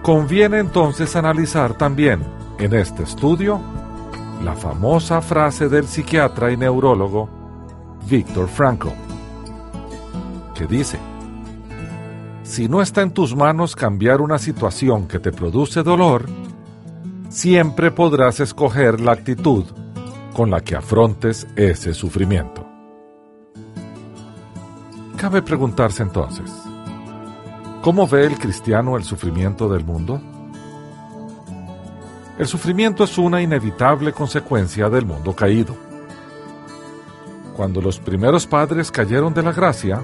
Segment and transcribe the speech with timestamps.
[0.00, 2.24] conviene entonces analizar también
[2.58, 3.60] en este estudio
[4.42, 7.28] la famosa frase del psiquiatra y neurólogo
[8.08, 8.88] Viktor Frankl,
[10.54, 10.98] que dice,
[12.42, 16.24] si no está en tus manos cambiar una situación que te produce dolor,
[17.28, 19.66] siempre podrás escoger la actitud
[20.32, 22.66] con la que afrontes ese sufrimiento.
[25.18, 26.50] Cabe preguntarse entonces,
[27.84, 30.18] ¿Cómo ve el cristiano el sufrimiento del mundo?
[32.38, 35.76] El sufrimiento es una inevitable consecuencia del mundo caído.
[37.54, 40.00] Cuando los primeros padres cayeron de la gracia,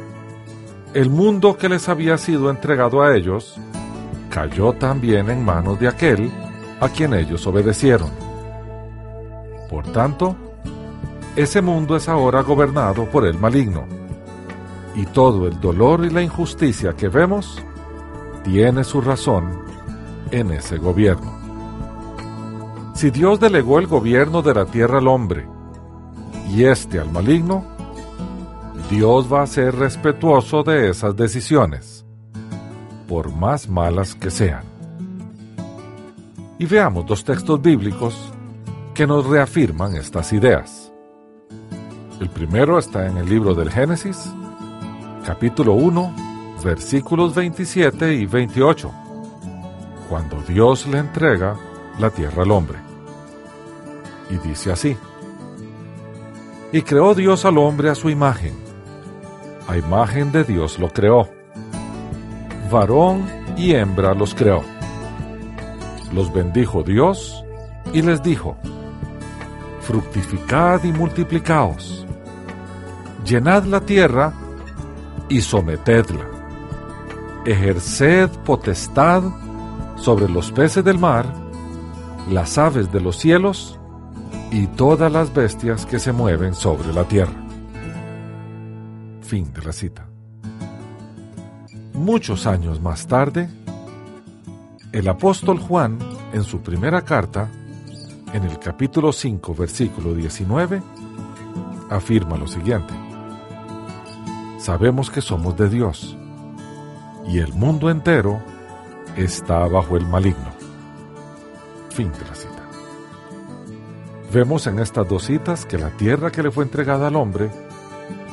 [0.93, 3.57] el mundo que les había sido entregado a ellos
[4.29, 6.31] cayó también en manos de aquel
[6.81, 8.11] a quien ellos obedecieron.
[9.71, 10.37] Por tanto,
[11.35, 13.87] ese mundo es ahora gobernado por el maligno,
[14.95, 17.65] y todo el dolor y la injusticia que vemos
[18.45, 19.63] tiene su razón
[20.31, 21.41] en ese gobierno.
[22.95, 25.47] Si Dios delegó el gobierno de la tierra al hombre
[26.51, 27.65] y éste al maligno,
[28.91, 32.05] Dios va a ser respetuoso de esas decisiones,
[33.09, 34.65] por más malas que sean.
[36.59, 38.33] Y veamos dos textos bíblicos
[38.95, 40.93] que nos reafirman estas ideas.
[42.21, 44.31] El primero está en el libro del Génesis,
[45.25, 46.30] capítulo 1,
[46.63, 48.91] versículos 27 y 28,
[50.09, 51.57] cuando Dios le entrega
[51.99, 52.79] la tierra al hombre.
[54.31, 54.97] Y dice así,
[56.73, 58.55] y creó Dios al hombre a su imagen,
[59.69, 61.29] a imagen de Dios lo creó,
[62.71, 63.25] varón
[63.57, 64.63] y hembra los creó.
[66.13, 67.45] Los bendijo Dios
[67.93, 68.57] y les dijo,
[69.81, 72.07] fructificad y multiplicaos,
[73.25, 74.33] llenad la tierra
[75.29, 76.30] y sometedla
[77.45, 79.23] ejerced potestad
[79.97, 81.27] sobre los peces del mar,
[82.31, 83.79] las aves de los cielos
[84.51, 87.33] y todas las bestias que se mueven sobre la tierra.
[89.23, 90.07] Fin de la cita.
[91.95, 93.49] Muchos años más tarde,
[94.93, 95.99] el apóstol Juan,
[96.33, 97.49] en su primera carta,
[98.33, 100.83] en el capítulo 5, versículo 19,
[101.91, 102.95] afirma lo siguiente.
[104.59, 106.17] Sabemos que somos de Dios
[107.27, 108.41] y el mundo entero
[109.17, 110.51] está bajo el maligno.
[111.91, 112.51] Fin de la cita.
[114.33, 117.51] Vemos en estas dos citas que la tierra que le fue entregada al hombre,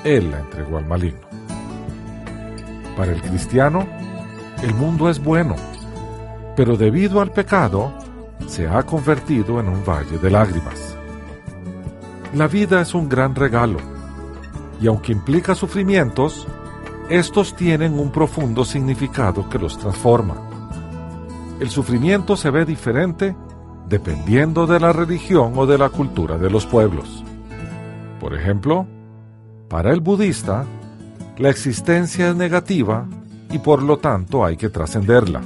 [0.03, 1.27] él la entregó al maligno.
[2.95, 3.87] Para el cristiano,
[4.61, 5.55] el mundo es bueno,
[6.55, 7.93] pero debido al pecado,
[8.47, 10.95] se ha convertido en un valle de lágrimas.
[12.33, 13.79] La vida es un gran regalo,
[14.79, 16.47] y aunque implica sufrimientos,
[17.09, 20.35] estos tienen un profundo significado que los transforma.
[21.59, 23.35] El sufrimiento se ve diferente
[23.87, 27.23] dependiendo de la religión o de la cultura de los pueblos.
[28.19, 28.85] Por ejemplo,
[29.69, 30.65] para el budista,
[31.37, 33.07] la existencia es negativa
[33.51, 35.41] y por lo tanto hay que trascenderla.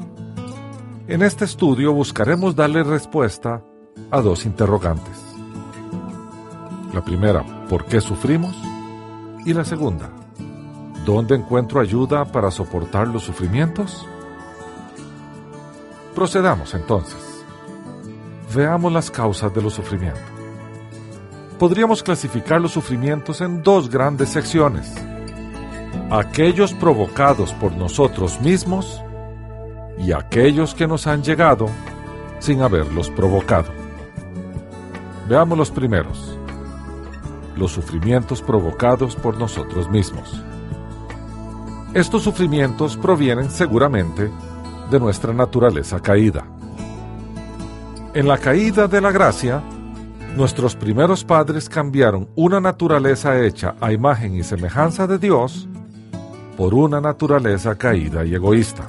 [1.08, 3.62] En este estudio buscaremos darle respuesta
[4.10, 5.22] a dos interrogantes.
[6.94, 8.56] La primera, ¿por qué sufrimos?
[9.46, 10.10] Y la segunda,
[11.06, 14.08] ¿Dónde encuentro ayuda para soportar los sufrimientos?
[16.14, 17.44] Procedamos entonces.
[18.54, 20.22] Veamos las causas de los sufrimientos.
[21.58, 24.94] Podríamos clasificar los sufrimientos en dos grandes secciones.
[26.12, 29.02] Aquellos provocados por nosotros mismos
[29.98, 31.68] y aquellos que nos han llegado
[32.40, 33.70] sin haberlos provocado.
[35.28, 36.38] Veamos los primeros.
[37.56, 40.44] Los sufrimientos provocados por nosotros mismos.
[41.94, 44.32] Estos sufrimientos provienen seguramente
[44.90, 46.46] de nuestra naturaleza caída.
[48.14, 49.62] En la caída de la gracia,
[50.38, 55.68] nuestros primeros padres cambiaron una naturaleza hecha a imagen y semejanza de Dios
[56.56, 58.88] por una naturaleza caída y egoísta.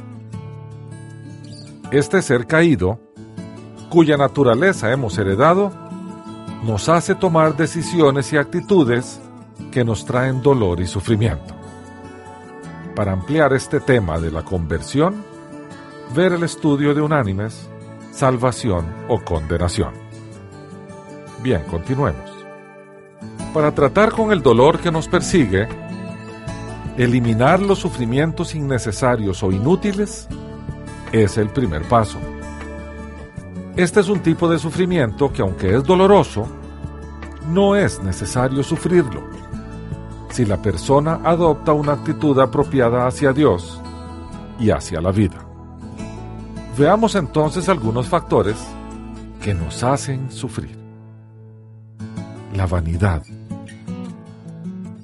[1.90, 3.00] Este ser caído,
[3.90, 5.72] cuya naturaleza hemos heredado,
[6.64, 9.20] nos hace tomar decisiones y actitudes
[9.72, 11.61] que nos traen dolor y sufrimiento.
[12.94, 15.24] Para ampliar este tema de la conversión,
[16.14, 17.66] ver el estudio de unánimes,
[18.12, 19.94] salvación o condenación.
[21.42, 22.30] Bien, continuemos.
[23.54, 25.66] Para tratar con el dolor que nos persigue,
[26.98, 30.28] eliminar los sufrimientos innecesarios o inútiles
[31.12, 32.18] es el primer paso.
[33.74, 36.46] Este es un tipo de sufrimiento que aunque es doloroso,
[37.48, 39.31] no es necesario sufrirlo
[40.32, 43.80] si la persona adopta una actitud apropiada hacia Dios
[44.58, 45.44] y hacia la vida.
[46.78, 48.56] Veamos entonces algunos factores
[49.42, 50.76] que nos hacen sufrir.
[52.56, 53.22] La vanidad.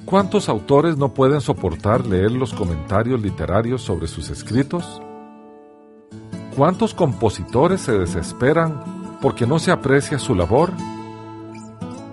[0.07, 5.03] ¿Cuántos autores no pueden soportar leer los comentarios literarios sobre sus escritos?
[6.57, 10.73] ¿Cuántos compositores se desesperan porque no se aprecia su labor?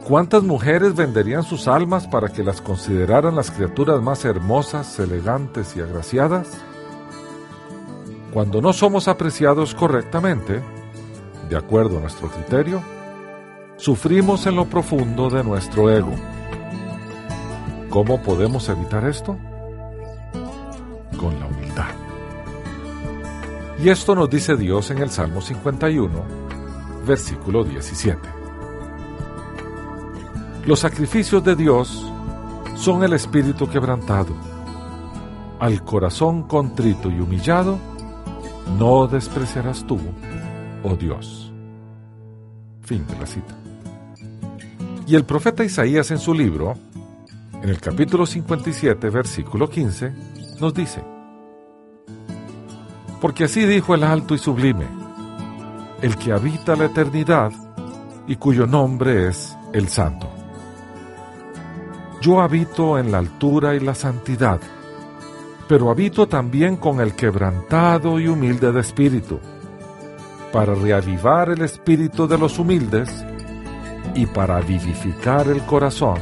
[0.07, 5.81] ¿Cuántas mujeres venderían sus almas para que las consideraran las criaturas más hermosas, elegantes y
[5.81, 6.48] agraciadas?
[8.31, 10.62] Cuando no somos apreciados correctamente,
[11.50, 12.84] de acuerdo a nuestro criterio,
[13.78, 16.13] sufrimos en lo profundo de nuestro ego.
[17.90, 19.36] ¿Cómo podemos evitar esto?
[21.19, 21.96] Con la humildad.
[23.84, 26.12] Y esto nos dice Dios en el Salmo 51,
[27.07, 28.35] versículo 17.
[30.66, 32.12] Los sacrificios de Dios
[32.76, 34.36] son el espíritu quebrantado.
[35.60, 37.78] Al corazón contrito y humillado,
[38.80, 40.00] no despreciarás tú,
[40.84, 41.54] oh Dios.
[42.82, 43.56] Fin de la cita.
[45.06, 46.74] Y el profeta Isaías en su libro,
[47.62, 50.14] en el capítulo 57, versículo 15,
[50.60, 51.04] nos dice,
[53.22, 54.88] Porque así dijo el alto y sublime,
[56.02, 57.52] el que habita la eternidad
[58.26, 60.35] y cuyo nombre es el Santo.
[62.25, 64.60] Yo habito en la altura y la santidad,
[65.68, 69.39] pero habito también con el quebrantado y humilde de espíritu,
[70.51, 73.24] para reavivar el espíritu de los humildes
[74.16, 76.18] y para vivificar el corazón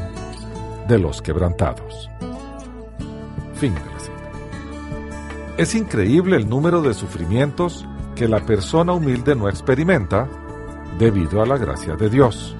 [0.90, 2.10] de los quebrantados.
[5.56, 10.28] Es increíble el número de sufrimientos que la persona humilde no experimenta
[11.00, 12.58] debido a la gracia de Dios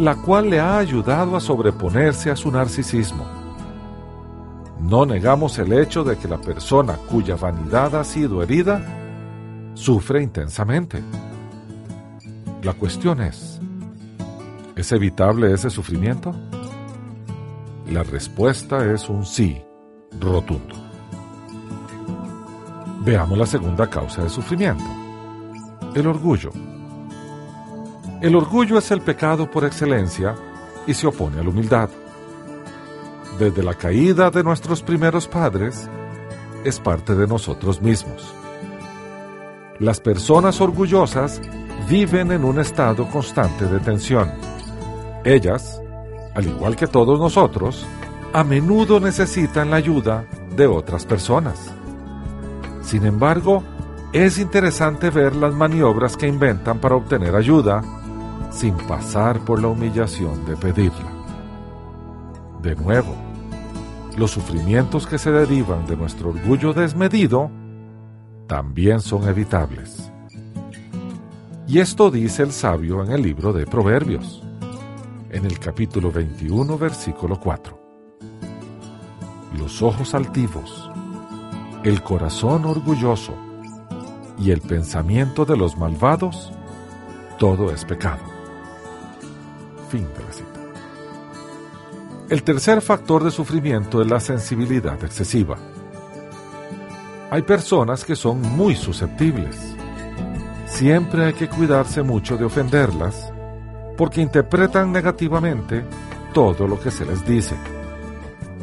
[0.00, 3.26] la cual le ha ayudado a sobreponerse a su narcisismo.
[4.80, 8.80] No negamos el hecho de que la persona cuya vanidad ha sido herida
[9.74, 11.02] sufre intensamente.
[12.62, 13.60] La cuestión es,
[14.74, 16.34] ¿es evitable ese sufrimiento?
[17.90, 19.60] La respuesta es un sí
[20.18, 20.76] rotundo.
[23.04, 24.84] Veamos la segunda causa de sufrimiento,
[25.94, 26.69] el orgullo.
[28.20, 30.34] El orgullo es el pecado por excelencia
[30.86, 31.88] y se opone a la humildad.
[33.38, 35.88] Desde la caída de nuestros primeros padres,
[36.62, 38.34] es parte de nosotros mismos.
[39.78, 41.40] Las personas orgullosas
[41.88, 44.30] viven en un estado constante de tensión.
[45.24, 45.80] Ellas,
[46.34, 47.86] al igual que todos nosotros,
[48.34, 51.72] a menudo necesitan la ayuda de otras personas.
[52.82, 53.62] Sin embargo,
[54.12, 57.82] es interesante ver las maniobras que inventan para obtener ayuda
[58.50, 61.10] sin pasar por la humillación de pedirla.
[62.62, 63.14] De nuevo,
[64.16, 67.50] los sufrimientos que se derivan de nuestro orgullo desmedido
[68.46, 70.10] también son evitables.
[71.66, 74.42] Y esto dice el sabio en el libro de Proverbios,
[75.30, 77.80] en el capítulo 21, versículo 4.
[79.56, 80.90] Los ojos altivos,
[81.84, 83.34] el corazón orgulloso
[84.36, 86.52] y el pensamiento de los malvados,
[87.38, 88.29] todo es pecado.
[89.90, 90.60] Fin de la cita.
[92.28, 95.56] El tercer factor de sufrimiento es la sensibilidad excesiva.
[97.28, 99.56] Hay personas que son muy susceptibles.
[100.66, 103.32] Siempre hay que cuidarse mucho de ofenderlas
[103.96, 105.84] porque interpretan negativamente
[106.32, 107.56] todo lo que se les dice.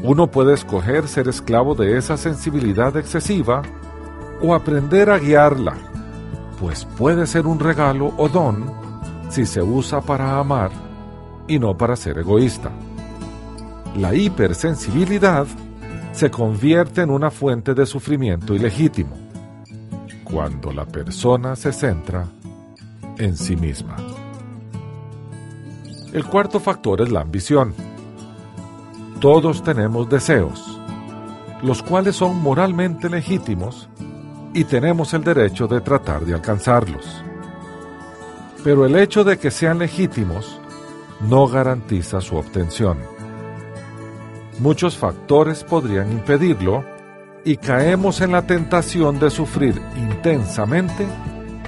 [0.04, 3.64] Uno puede escoger ser esclavo de esa sensibilidad excesiva
[4.42, 5.76] o aprender a guiarla,
[6.58, 8.72] pues puede ser un regalo o don
[9.30, 10.87] si se usa para amar
[11.48, 12.72] y no para ser egoísta.
[13.96, 15.48] La hipersensibilidad
[16.12, 19.16] se convierte en una fuente de sufrimiento ilegítimo.
[20.24, 22.26] cuando la persona se centra
[23.18, 23.96] en sí misma.
[26.12, 27.74] El cuarto factor es la ambición.
[29.22, 30.80] Todos tenemos deseos,
[31.62, 33.88] los cuales son moralmente legítimos
[34.54, 37.24] y tenemos el derecho de tratar de alcanzarlos.
[38.66, 40.60] Pero el hecho de que sean legítimos
[41.22, 42.98] no garantiza su obtención.
[44.60, 46.84] Muchos factores podrían impedirlo
[47.46, 51.06] y caemos en la tentación de sufrir intensamente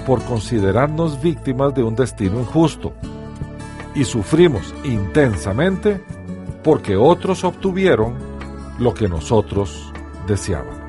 [0.05, 2.93] por considerarnos víctimas de un destino injusto.
[3.95, 6.03] Y sufrimos intensamente
[6.63, 8.15] porque otros obtuvieron
[8.79, 9.91] lo que nosotros
[10.27, 10.79] deseábamos.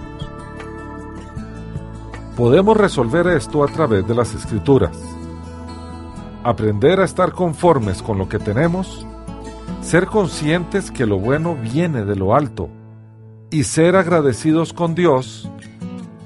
[2.37, 4.97] Podemos resolver esto a través de las escrituras.
[6.43, 9.07] Aprender a estar conformes con lo que tenemos,
[9.83, 12.71] ser conscientes que lo bueno viene de lo alto
[13.51, 15.51] y ser agradecidos con Dios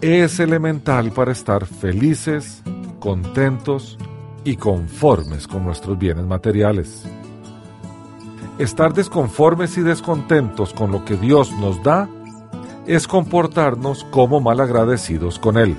[0.01, 2.63] es elemental para estar felices,
[3.01, 3.99] contentos
[4.45, 7.05] y conformes con nuestros bienes materiales.
[8.59, 12.09] Estar desconformes y descontentos con lo que Dios nos da
[12.87, 15.77] es comportarnos como malagradecidos con Él.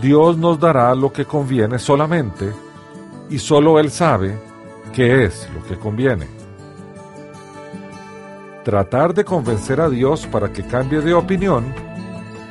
[0.00, 2.52] Dios nos dará lo que conviene solamente
[3.30, 4.38] y solo Él sabe
[4.92, 6.26] qué es lo que conviene.
[8.64, 11.74] Tratar de convencer a Dios para que cambie de opinión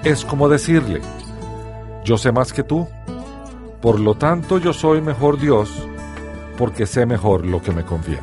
[0.04, 1.02] es como decirle,
[2.04, 2.88] yo sé más que tú,
[3.82, 5.72] por lo tanto yo soy mejor Dios
[6.58, 8.22] porque sé mejor lo que me conviene.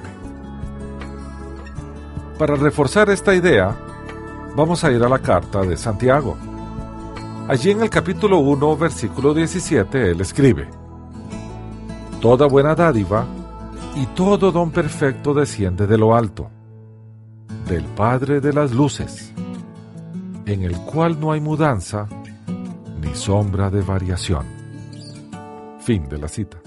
[2.38, 3.76] Para reforzar esta idea,
[4.56, 6.36] vamos a ir a la carta de Santiago.
[7.50, 10.68] Allí en el capítulo 1, versículo 17, él escribe,
[12.20, 13.26] Toda buena dádiva
[13.96, 16.48] y todo don perfecto desciende de lo alto,
[17.66, 19.32] del Padre de las Luces,
[20.46, 22.06] en el cual no hay mudanza
[23.00, 24.46] ni sombra de variación.
[25.80, 26.58] Fin de la cita.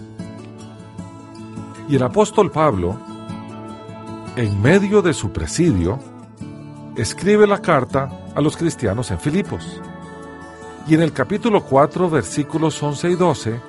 [1.88, 2.98] Y el apóstol Pablo,
[4.36, 5.98] en medio de su presidio,
[6.98, 9.82] escribe la carta a los cristianos en Filipos
[10.88, 13.62] y en el capítulo 4, versículos 11 y 12,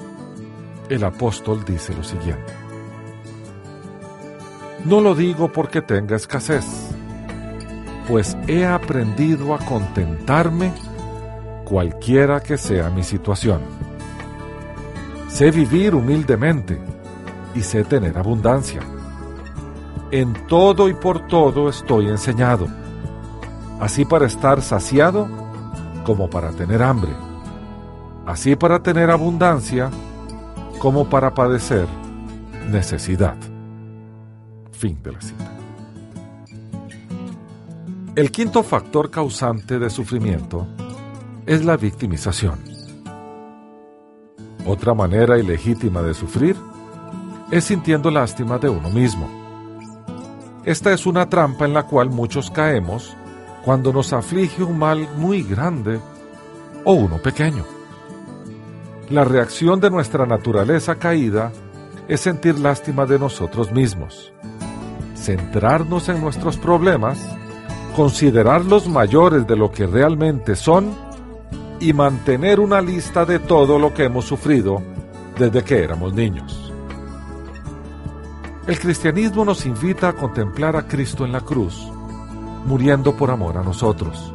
[0.88, 2.52] el apóstol dice lo siguiente.
[4.84, 6.66] No lo digo porque tenga escasez,
[8.08, 10.72] pues he aprendido a contentarme
[11.64, 13.60] cualquiera que sea mi situación.
[15.28, 16.78] Sé vivir humildemente
[17.54, 18.80] y sé tener abundancia.
[20.10, 22.66] En todo y por todo estoy enseñado,
[23.80, 25.43] así para estar saciado
[26.04, 27.10] como para tener hambre,
[28.26, 29.90] así para tener abundancia
[30.78, 31.86] como para padecer
[32.70, 33.36] necesidad.
[34.72, 35.50] Fin de la cita.
[38.16, 40.66] El quinto factor causante de sufrimiento
[41.46, 42.60] es la victimización.
[44.66, 46.56] Otra manera ilegítima de sufrir
[47.50, 49.28] es sintiendo lástima de uno mismo.
[50.64, 53.16] Esta es una trampa en la cual muchos caemos
[53.64, 55.98] cuando nos aflige un mal muy grande
[56.84, 57.64] o uno pequeño.
[59.08, 61.50] La reacción de nuestra naturaleza caída
[62.06, 64.32] es sentir lástima de nosotros mismos,
[65.16, 67.18] centrarnos en nuestros problemas,
[67.96, 70.94] considerarlos mayores de lo que realmente son
[71.80, 74.82] y mantener una lista de todo lo que hemos sufrido
[75.38, 76.72] desde que éramos niños.
[78.66, 81.93] El cristianismo nos invita a contemplar a Cristo en la cruz
[82.64, 84.34] muriendo por amor a nosotros.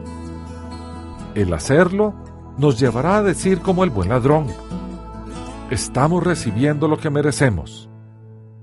[1.36, 2.14] El hacerlo
[2.58, 4.48] nos llevará a decir como el buen ladrón,
[5.70, 7.90] estamos recibiendo lo que merecemos,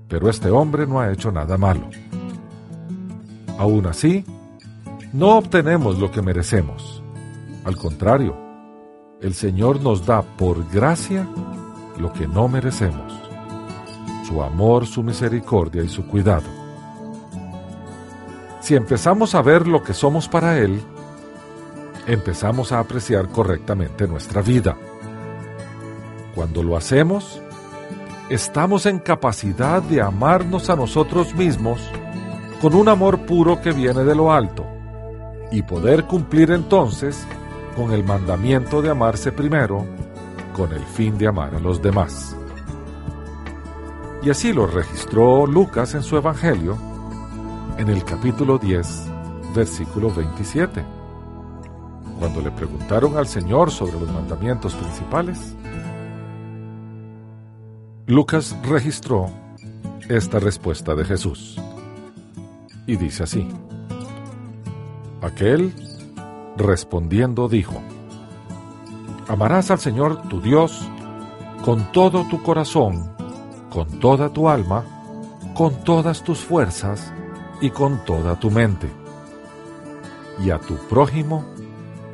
[0.07, 1.89] pero este hombre no ha hecho nada malo.
[3.57, 4.23] Aún así,
[5.13, 7.01] no obtenemos lo que merecemos.
[7.65, 8.35] Al contrario,
[9.21, 11.27] el Señor nos da por gracia
[11.99, 13.13] lo que no merecemos,
[14.27, 16.56] su amor, su misericordia y su cuidado.
[18.67, 20.81] Si empezamos a ver lo que somos para Él,
[22.05, 24.75] empezamos a apreciar correctamente nuestra vida.
[26.35, 27.41] Cuando lo hacemos,
[28.27, 31.79] estamos en capacidad de amarnos a nosotros mismos
[32.61, 34.65] con un amor puro que viene de lo alto
[35.49, 37.25] y poder cumplir entonces
[37.73, 39.85] con el mandamiento de amarse primero
[40.53, 42.35] con el fin de amar a los demás.
[44.23, 46.96] Y así lo registró Lucas en su Evangelio
[47.77, 49.05] en el capítulo 10,
[49.53, 50.83] versículo 27.
[52.19, 55.55] Cuando le preguntaron al Señor sobre los mandamientos principales,
[58.07, 59.29] Lucas registró
[60.09, 61.61] esta respuesta de Jesús.
[62.87, 63.47] Y dice así,
[65.21, 65.73] Aquel
[66.57, 67.79] respondiendo dijo,
[69.27, 70.81] Amarás al Señor tu Dios
[71.63, 73.11] con todo tu corazón,
[73.69, 74.83] con toda tu alma,
[75.53, 77.13] con todas tus fuerzas
[77.61, 78.89] y con toda tu mente,
[80.43, 81.45] y a tu prójimo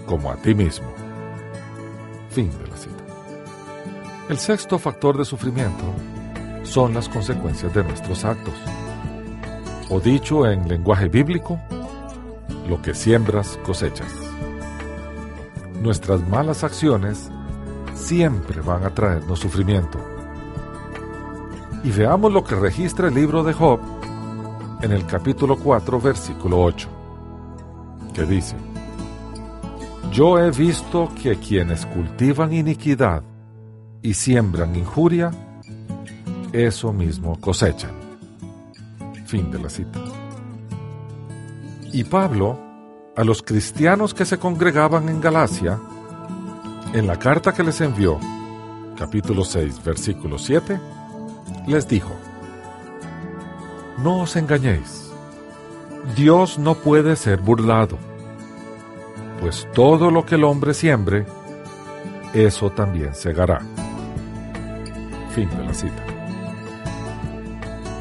[0.05, 0.87] como a ti mismo.
[2.29, 3.03] Fin de la cita.
[4.29, 5.83] El sexto factor de sufrimiento
[6.63, 8.53] son las consecuencias de nuestros actos.
[9.89, 11.59] O dicho en lenguaje bíblico,
[12.67, 14.11] lo que siembras cosechas.
[15.81, 17.29] Nuestras malas acciones
[17.93, 19.99] siempre van a traernos sufrimiento.
[21.83, 23.79] Y veamos lo que registra el libro de Job
[24.83, 26.89] en el capítulo 4, versículo 8,
[28.13, 28.57] que dice,
[30.11, 33.23] Yo he visto que quienes cultivan iniquidad
[34.01, 35.31] y siembran injuria,
[36.51, 37.91] eso mismo cosechan.
[39.25, 39.99] Fin de la cita.
[41.93, 42.59] Y Pablo,
[43.15, 45.79] a los cristianos que se congregaban en Galacia,
[46.93, 48.19] en la carta que les envió,
[48.97, 50.77] capítulo 6, versículo 7,
[51.67, 52.11] les dijo,
[53.97, 55.11] No os engañéis,
[56.15, 57.97] Dios no puede ser burlado,
[59.39, 61.25] pues todo lo que el hombre siembre,
[62.33, 63.61] eso también segará.
[65.29, 66.03] Fin de la cita.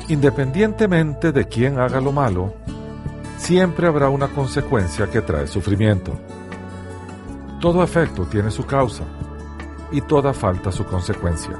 [0.09, 2.55] Independientemente de quién haga lo malo,
[3.37, 6.13] siempre habrá una consecuencia que trae sufrimiento.
[7.61, 9.05] Todo efecto tiene su causa
[9.91, 11.59] y toda falta su consecuencia.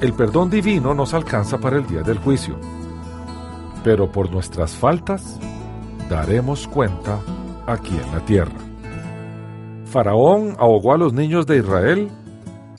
[0.00, 2.58] El perdón divino nos alcanza para el día del juicio,
[3.84, 5.38] pero por nuestras faltas
[6.08, 7.20] daremos cuenta
[7.66, 8.58] aquí en la tierra.
[9.86, 12.10] Faraón ahogó a los niños de Israel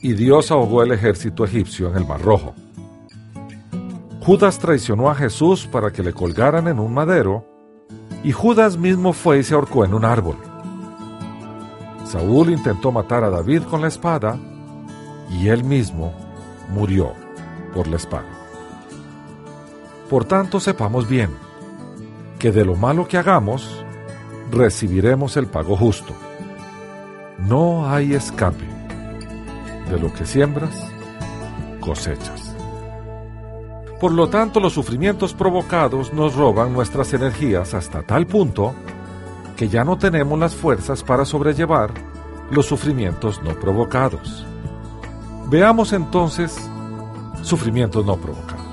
[0.02, 2.54] y Dios ahogó el ejército egipcio en el Mar Rojo.
[4.22, 7.46] Judas traicionó a Jesús para que le colgaran en un madero,
[8.24, 10.36] y Judas mismo fue y se ahorcó en un árbol.
[12.06, 14.38] Saúl intentó matar a David con la espada,
[15.32, 16.14] y él mismo
[16.70, 17.14] murió
[17.74, 18.39] por la espada.
[20.10, 21.30] Por tanto, sepamos bien
[22.40, 23.86] que de lo malo que hagamos,
[24.52, 26.14] recibiremos el pago justo.
[27.38, 28.66] No hay escape.
[29.90, 30.88] De lo que siembras,
[31.80, 32.56] cosechas.
[34.00, 38.74] Por lo tanto, los sufrimientos provocados nos roban nuestras energías hasta tal punto
[39.58, 41.92] que ya no tenemos las fuerzas para sobrellevar
[42.50, 44.46] los sufrimientos no provocados.
[45.50, 46.58] Veamos entonces
[47.42, 48.69] sufrimientos no provocados.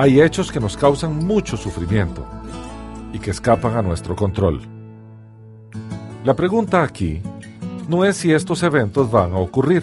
[0.00, 2.24] Hay hechos que nos causan mucho sufrimiento
[3.12, 4.62] y que escapan a nuestro control.
[6.24, 7.20] La pregunta aquí
[7.86, 9.82] no es si estos eventos van a ocurrir,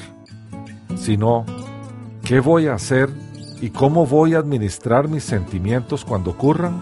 [0.96, 1.46] sino
[2.24, 3.12] ¿qué voy a hacer
[3.62, 6.82] ¿Y cómo voy a administrar mis sentimientos cuando ocurran?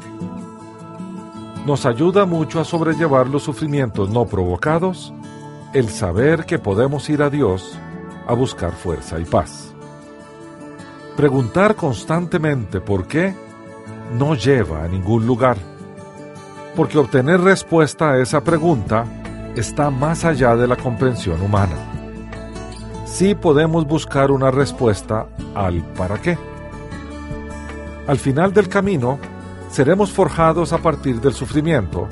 [1.65, 5.13] Nos ayuda mucho a sobrellevar los sufrimientos no provocados
[5.73, 7.77] el saber que podemos ir a Dios
[8.27, 9.74] a buscar fuerza y paz.
[11.15, 13.33] Preguntar constantemente por qué
[14.19, 15.55] no lleva a ningún lugar,
[16.75, 19.05] porque obtener respuesta a esa pregunta
[19.55, 21.75] está más allá de la comprensión humana.
[23.05, 26.37] Sí podemos buscar una respuesta al para qué.
[28.07, 29.17] Al final del camino,
[29.69, 32.09] seremos forjados a partir del sufrimiento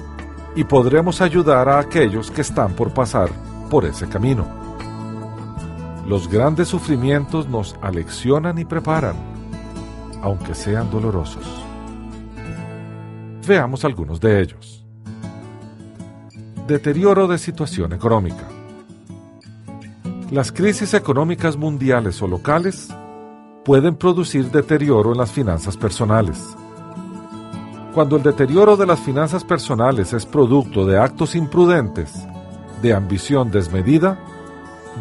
[0.56, 3.30] y podremos ayudar a aquellos que están por pasar
[3.70, 4.63] por ese camino.
[6.08, 9.16] Los grandes sufrimientos nos aleccionan y preparan,
[10.22, 11.46] aunque sean dolorosos.
[13.48, 14.86] Veamos algunos de ellos.
[16.68, 18.48] Deterioro de situación económica.
[20.30, 22.90] Las crisis económicas mundiales o locales
[23.64, 26.56] pueden producir deterioro en las finanzas personales.
[27.94, 32.26] Cuando el deterioro de las finanzas personales es producto de actos imprudentes,
[32.82, 34.20] de ambición desmedida,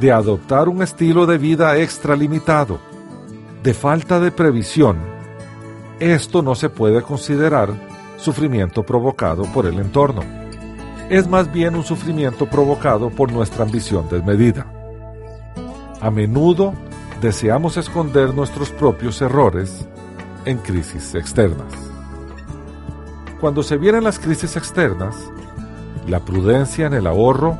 [0.00, 2.78] de adoptar un estilo de vida extralimitado,
[3.62, 5.12] de falta de previsión,
[6.02, 7.70] esto no se puede considerar
[8.16, 10.22] sufrimiento provocado por el entorno.
[11.08, 14.66] Es más bien un sufrimiento provocado por nuestra ambición desmedida.
[16.00, 16.74] A menudo
[17.20, 19.86] deseamos esconder nuestros propios errores
[20.44, 21.72] en crisis externas.
[23.40, 25.14] Cuando se vienen las crisis externas,
[26.08, 27.56] la prudencia en el ahorro,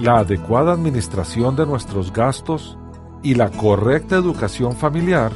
[0.00, 2.76] la adecuada administración de nuestros gastos
[3.22, 5.32] y la correcta educación familiar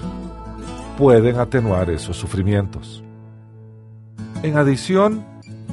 [0.98, 3.02] pueden atenuar esos sufrimientos.
[4.42, 5.24] En adición,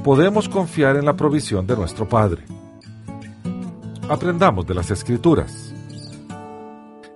[0.02, 2.44] podemos confiar en la provisión de nuestro Padre.
[4.08, 5.74] Aprendamos de las Escrituras.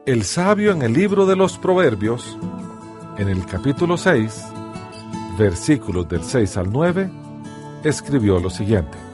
[0.06, 2.38] El sabio en el libro de los Proverbios,
[3.18, 4.42] en el capítulo 6,
[5.38, 7.10] versículos del 6 al 9,
[7.84, 9.07] escribió lo siguiente.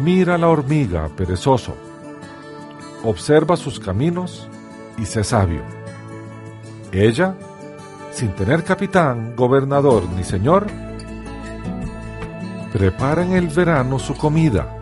[0.00, 1.74] Mira la hormiga, perezoso.
[3.04, 4.48] Observa sus caminos
[4.96, 5.62] y sé sabio.
[6.90, 7.34] Ella,
[8.10, 10.66] sin tener capitán, gobernador ni señor,
[12.72, 14.74] prepara en el verano su comida,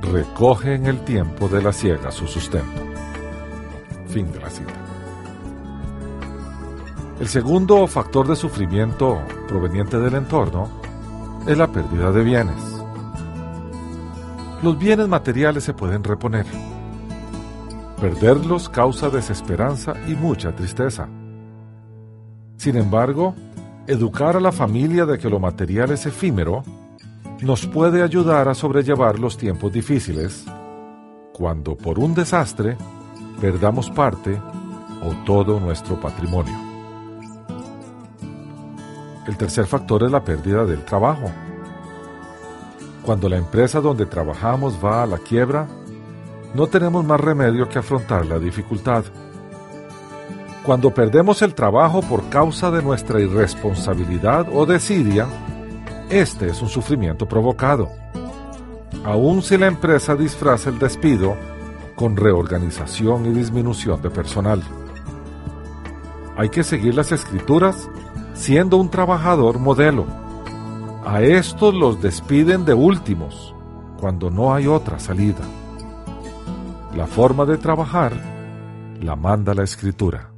[0.00, 2.82] recoge en el tiempo de la siega su sustento.
[4.08, 4.74] Fin de la cita.
[7.20, 10.68] El segundo factor de sufrimiento proveniente del entorno
[11.46, 12.81] es la pérdida de bienes.
[14.62, 16.46] Los bienes materiales se pueden reponer.
[18.00, 21.08] Perderlos causa desesperanza y mucha tristeza.
[22.56, 23.34] Sin embargo,
[23.88, 26.62] educar a la familia de que lo material es efímero
[27.40, 30.44] nos puede ayudar a sobrellevar los tiempos difíciles
[31.32, 32.76] cuando por un desastre
[33.40, 34.40] perdamos parte
[35.02, 36.54] o todo nuestro patrimonio.
[39.26, 41.30] El tercer factor es la pérdida del trabajo.
[43.04, 45.66] Cuando la empresa donde trabajamos va a la quiebra,
[46.54, 49.04] no tenemos más remedio que afrontar la dificultad.
[50.64, 55.26] Cuando perdemos el trabajo por causa de nuestra irresponsabilidad o desidia,
[56.08, 57.90] este es un sufrimiento provocado.
[59.04, 61.34] Aun si la empresa disfraza el despido
[61.96, 64.62] con reorganización y disminución de personal.
[66.36, 67.88] Hay que seguir las escrituras
[68.34, 70.21] siendo un trabajador modelo.
[71.04, 73.52] A estos los despiden de últimos,
[73.98, 75.44] cuando no hay otra salida.
[76.94, 78.12] La forma de trabajar
[79.00, 80.30] la manda la escritura.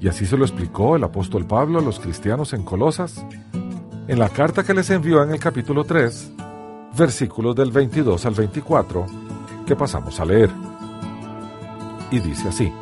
[0.00, 3.26] Y así se lo explicó el apóstol Pablo a los cristianos en Colosas,
[4.06, 6.32] en la carta que les envió en el capítulo 3,
[6.96, 9.06] versículos del 22 al 24,
[9.66, 10.50] que pasamos a leer.
[12.12, 12.72] Y dice así,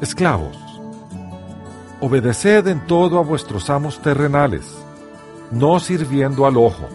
[0.00, 0.65] Esclavos,
[2.00, 4.76] obedeced en todo a vuestros amos terrenales,
[5.50, 6.88] no sirviendo al ojo,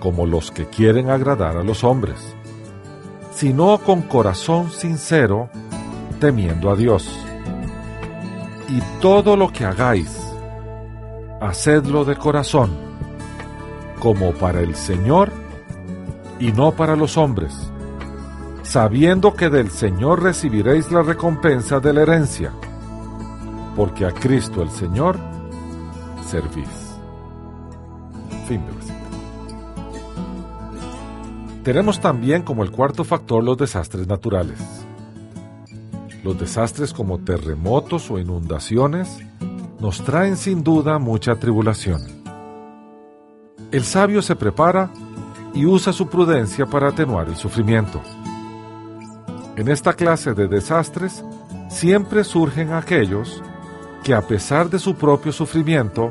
[0.00, 2.34] como los que quieren agradar a los hombres,
[3.32, 5.48] sino con corazón sincero,
[6.20, 7.08] temiendo a Dios.
[8.68, 10.18] Y todo lo que hagáis,
[11.40, 12.70] hacedlo de corazón,
[14.00, 15.30] como para el Señor
[16.40, 17.54] y no para los hombres,
[18.62, 22.52] sabiendo que del Señor recibiréis la recompensa de la herencia,
[23.76, 25.18] porque a Cristo el Señor
[26.26, 26.96] servís.
[28.48, 28.76] Fin de.
[31.62, 34.58] Tenemos también como el cuarto factor los desastres naturales.
[36.22, 39.18] Los desastres como terremotos o inundaciones
[39.80, 42.02] nos traen sin duda mucha tribulación.
[43.72, 44.92] El sabio se prepara
[45.54, 48.00] y usa su prudencia para atenuar el sufrimiento.
[49.56, 51.24] En esta clase de desastres
[51.68, 53.42] siempre surgen aquellos
[54.06, 56.10] que a pesar de su propio sufrimiento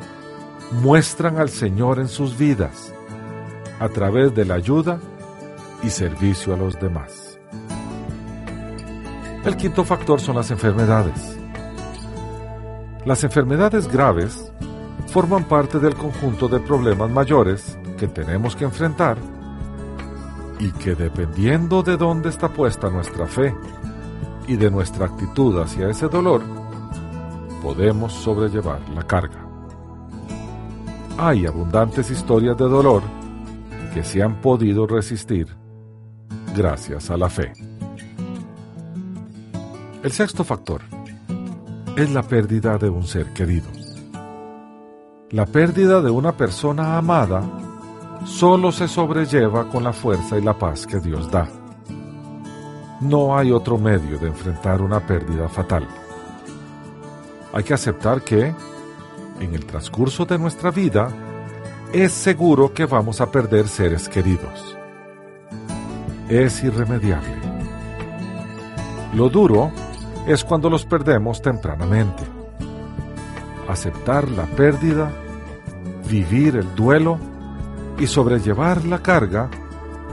[0.84, 2.94] muestran al Señor en sus vidas
[3.80, 5.00] a través de la ayuda
[5.82, 7.40] y servicio a los demás.
[9.46, 11.38] El quinto factor son las enfermedades.
[13.06, 14.52] Las enfermedades graves
[15.08, 19.18] forman parte del conjunto de problemas mayores que tenemos que enfrentar
[20.60, 23.56] y que dependiendo de dónde está puesta nuestra fe
[24.48, 26.65] y de nuestra actitud hacia ese dolor,
[27.66, 29.44] podemos sobrellevar la carga.
[31.18, 33.02] Hay abundantes historias de dolor
[33.92, 35.48] que se han podido resistir
[36.56, 37.54] gracias a la fe.
[40.04, 40.82] El sexto factor
[41.98, 43.68] es la pérdida de un ser querido.
[45.32, 47.42] La pérdida de una persona amada
[48.26, 51.50] solo se sobrelleva con la fuerza y la paz que Dios da.
[53.02, 56.05] No hay otro medio de enfrentar una pérdida fatal.
[57.56, 58.54] Hay que aceptar que,
[59.40, 61.08] en el transcurso de nuestra vida,
[61.94, 64.76] es seguro que vamos a perder seres queridos.
[66.28, 67.38] Es irremediable.
[69.14, 69.72] Lo duro
[70.28, 72.24] es cuando los perdemos tempranamente.
[73.70, 75.10] Aceptar la pérdida,
[76.10, 77.18] vivir el duelo
[77.98, 79.50] y sobrellevar la carga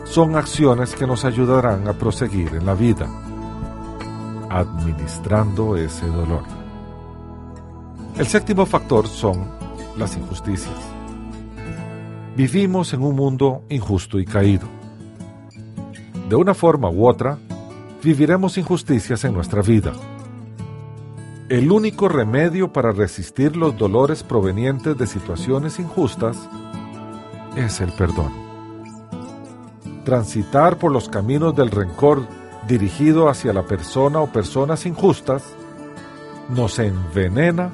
[0.04, 3.08] son acciones que nos ayudarán a proseguir en la vida,
[4.48, 6.61] administrando ese dolor.
[8.16, 9.48] El séptimo factor son
[9.96, 10.76] las injusticias.
[12.36, 14.68] Vivimos en un mundo injusto y caído.
[16.28, 17.38] De una forma u otra,
[18.02, 19.92] viviremos injusticias en nuestra vida.
[21.48, 26.36] El único remedio para resistir los dolores provenientes de situaciones injustas
[27.56, 28.32] es el perdón.
[30.04, 32.26] Transitar por los caminos del rencor
[32.68, 35.44] dirigido hacia la persona o personas injustas
[36.50, 37.72] nos envenena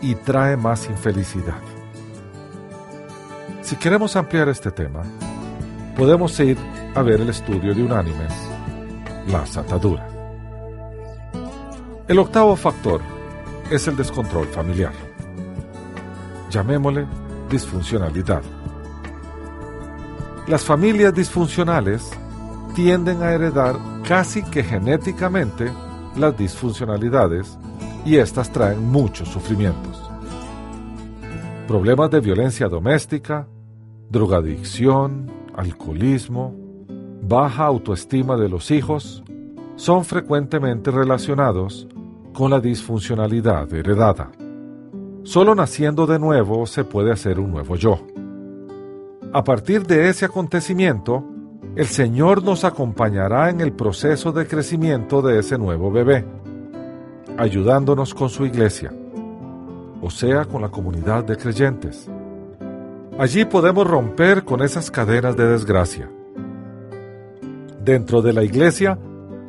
[0.00, 1.60] y trae más infelicidad.
[3.62, 5.02] Si queremos ampliar este tema,
[5.96, 6.56] podemos ir
[6.94, 8.32] a ver el estudio de Unánimes,
[9.28, 10.10] las ataduras.
[12.06, 13.00] El octavo factor
[13.70, 14.92] es el descontrol familiar.
[16.50, 17.06] Llamémosle
[17.50, 18.42] disfuncionalidad.
[20.46, 22.10] Las familias disfuncionales
[22.74, 25.70] tienden a heredar casi que genéticamente
[26.16, 27.58] las disfuncionalidades
[28.08, 30.10] y estas traen muchos sufrimientos.
[31.66, 33.46] Problemas de violencia doméstica,
[34.08, 36.54] drogadicción, alcoholismo,
[37.20, 39.22] baja autoestima de los hijos
[39.76, 41.86] son frecuentemente relacionados
[42.32, 44.30] con la disfuncionalidad heredada.
[45.24, 48.00] Solo naciendo de nuevo se puede hacer un nuevo yo.
[49.34, 51.22] A partir de ese acontecimiento,
[51.76, 56.24] el Señor nos acompañará en el proceso de crecimiento de ese nuevo bebé,
[57.38, 58.92] ayudándonos con su iglesia,
[60.02, 62.10] o sea, con la comunidad de creyentes.
[63.16, 66.10] Allí podemos romper con esas cadenas de desgracia.
[67.82, 68.98] Dentro de la iglesia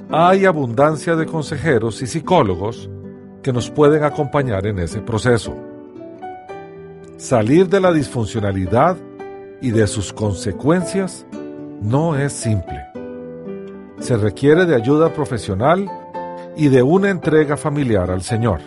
[0.09, 2.89] hay abundancia de consejeros y psicólogos
[3.41, 5.55] que nos pueden acompañar en ese proceso.
[7.17, 8.97] Salir de la disfuncionalidad
[9.61, 11.25] y de sus consecuencias
[11.81, 12.85] no es simple.
[13.99, 15.89] Se requiere de ayuda profesional
[16.55, 18.59] y de una entrega familiar al Señor.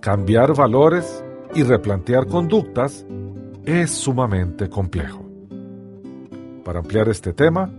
[0.00, 3.06] Cambiar valores y replantear conductas
[3.64, 5.24] es sumamente complejo.
[6.64, 7.70] Para ampliar este tema,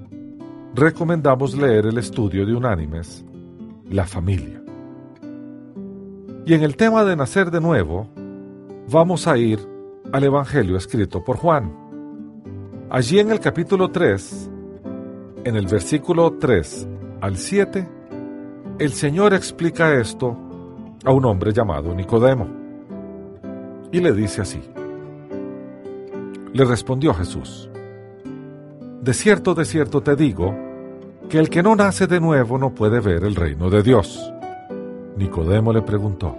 [0.73, 3.23] recomendamos leer el estudio de Unánimes,
[3.89, 4.61] La familia.
[6.45, 8.07] Y en el tema de nacer de nuevo,
[8.91, 9.59] vamos a ir
[10.11, 11.73] al Evangelio escrito por Juan.
[12.89, 14.49] Allí en el capítulo 3,
[15.43, 16.87] en el versículo 3
[17.21, 17.87] al 7,
[18.77, 20.37] el Señor explica esto
[21.05, 22.47] a un hombre llamado Nicodemo.
[23.91, 24.61] Y le dice así.
[26.53, 27.69] Le respondió Jesús.
[29.01, 30.53] De cierto, de cierto te digo,
[31.29, 34.33] que el que no nace de nuevo no puede ver el reino de Dios.
[35.15, 36.35] Nicodemo le preguntó,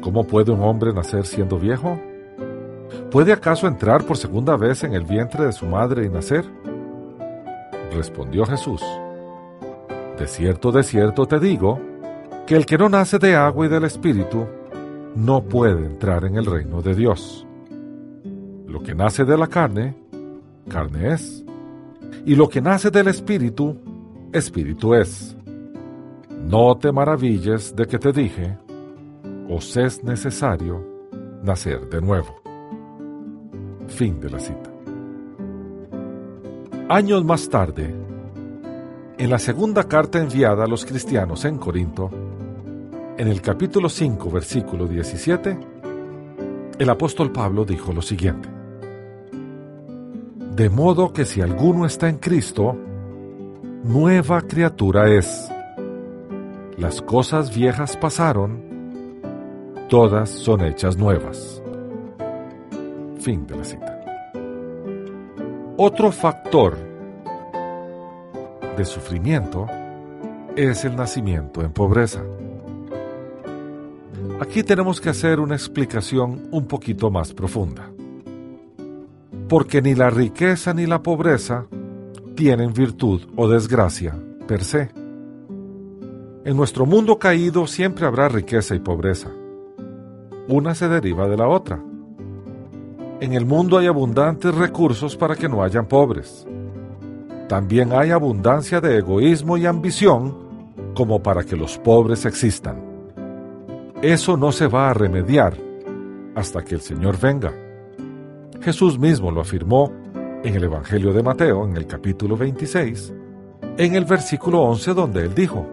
[0.00, 2.00] ¿Cómo puede un hombre nacer siendo viejo?
[3.10, 6.44] ¿Puede acaso entrar por segunda vez en el vientre de su madre y nacer?
[7.92, 8.82] Respondió Jesús,
[10.20, 11.80] De cierto, de cierto te digo,
[12.46, 14.46] que el que no nace de agua y del Espíritu,
[15.14, 17.46] no puede entrar en el reino de Dios.
[18.66, 19.96] Lo que nace de la carne,
[20.68, 21.42] carne es.
[22.26, 23.78] Y lo que nace del espíritu,
[24.30, 25.34] espíritu es.
[26.44, 28.58] No te maravilles de que te dije,
[29.48, 30.86] os es necesario
[31.42, 32.42] nacer de nuevo.
[33.88, 34.70] Fin de la cita.
[36.90, 37.94] Años más tarde,
[39.20, 42.10] en la segunda carta enviada a los cristianos en Corinto,
[43.18, 45.58] en el capítulo 5, versículo 17,
[46.78, 48.48] el apóstol Pablo dijo lo siguiente.
[50.56, 52.74] De modo que si alguno está en Cristo,
[53.84, 55.52] nueva criatura es.
[56.78, 58.62] Las cosas viejas pasaron,
[59.90, 61.62] todas son hechas nuevas.
[63.18, 64.00] Fin de la cita.
[65.76, 66.89] Otro factor
[68.86, 69.66] sufrimiento
[70.56, 72.22] es el nacimiento en pobreza.
[74.40, 77.90] Aquí tenemos que hacer una explicación un poquito más profunda
[79.50, 81.66] porque ni la riqueza ni la pobreza
[82.36, 84.14] tienen virtud o desgracia
[84.46, 84.90] per se.
[86.44, 89.28] En nuestro mundo caído siempre habrá riqueza y pobreza.
[90.46, 91.82] Una se deriva de la otra.
[93.20, 96.46] En el mundo hay abundantes recursos para que no hayan pobres.
[97.50, 100.36] También hay abundancia de egoísmo y ambición
[100.94, 102.80] como para que los pobres existan.
[104.00, 105.54] Eso no se va a remediar
[106.36, 107.52] hasta que el Señor venga.
[108.60, 109.90] Jesús mismo lo afirmó
[110.44, 113.12] en el Evangelio de Mateo, en el capítulo 26,
[113.78, 115.66] en el versículo 11 donde él dijo,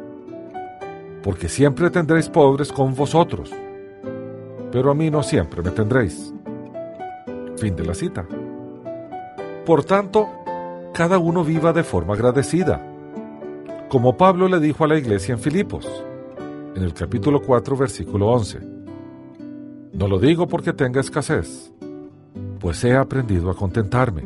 [1.21, 3.53] Porque siempre tendréis pobres con vosotros,
[4.71, 6.33] pero a mí no siempre me tendréis.
[7.55, 8.25] Fin de la cita.
[9.63, 10.27] Por tanto,
[10.93, 12.81] cada uno viva de forma agradecida,
[13.89, 15.87] como Pablo le dijo a la iglesia en Filipos,
[16.75, 18.59] en el capítulo 4, versículo 11.
[19.93, 21.71] No lo digo porque tenga escasez,
[22.59, 24.23] pues he aprendido a contentarme,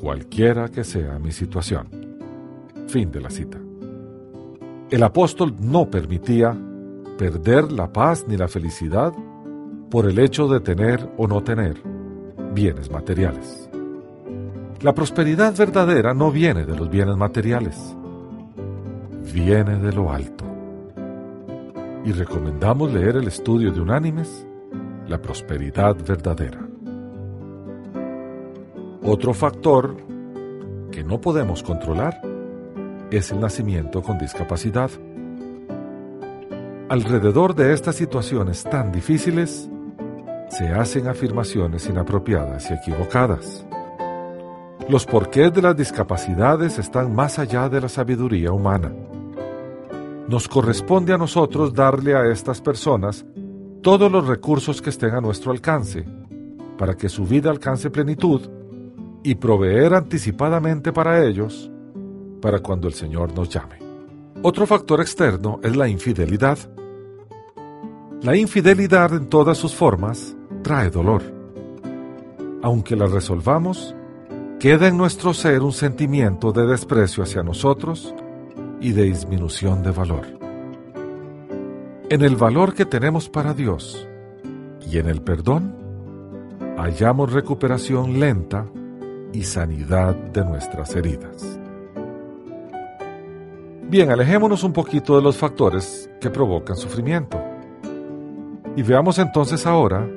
[0.00, 1.88] cualquiera que sea mi situación.
[2.88, 3.58] Fin de la cita.
[4.90, 6.56] El apóstol no permitía
[7.18, 9.12] perder la paz ni la felicidad
[9.90, 11.80] por el hecho de tener o no tener
[12.52, 13.63] bienes materiales.
[14.84, 17.96] La prosperidad verdadera no viene de los bienes materiales,
[19.32, 20.44] viene de lo alto.
[22.04, 24.46] Y recomendamos leer el estudio de Unánimes,
[25.08, 26.68] La prosperidad verdadera.
[29.02, 29.96] Otro factor
[30.92, 32.20] que no podemos controlar
[33.10, 34.90] es el nacimiento con discapacidad.
[36.90, 39.66] Alrededor de estas situaciones tan difíciles,
[40.50, 43.66] se hacen afirmaciones inapropiadas y equivocadas.
[44.86, 48.92] Los porqués de las discapacidades están más allá de la sabiduría humana.
[50.28, 53.24] Nos corresponde a nosotros darle a estas personas
[53.80, 56.04] todos los recursos que estén a nuestro alcance
[56.76, 58.42] para que su vida alcance plenitud
[59.22, 61.70] y proveer anticipadamente para ellos
[62.42, 63.78] para cuando el Señor nos llame.
[64.42, 66.58] Otro factor externo es la infidelidad.
[68.20, 71.22] La infidelidad en todas sus formas trae dolor.
[72.62, 73.94] Aunque la resolvamos,
[74.64, 78.14] queda en nuestro ser un sentimiento de desprecio hacia nosotros
[78.80, 80.24] y de disminución de valor.
[82.08, 84.08] En el valor que tenemos para Dios
[84.90, 85.76] y en el perdón,
[86.78, 88.64] hallamos recuperación lenta
[89.34, 91.60] y sanidad de nuestras heridas.
[93.90, 97.38] Bien, alejémonos un poquito de los factores que provocan sufrimiento.
[98.76, 100.08] Y veamos entonces ahora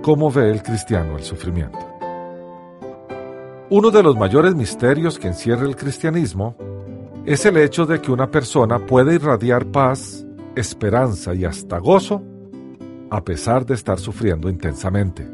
[0.00, 1.89] cómo ve el cristiano el sufrimiento.
[3.72, 6.56] Uno de los mayores misterios que encierra el cristianismo
[7.24, 12.20] es el hecho de que una persona puede irradiar paz, esperanza y hasta gozo
[13.10, 15.24] a pesar de estar sufriendo intensamente.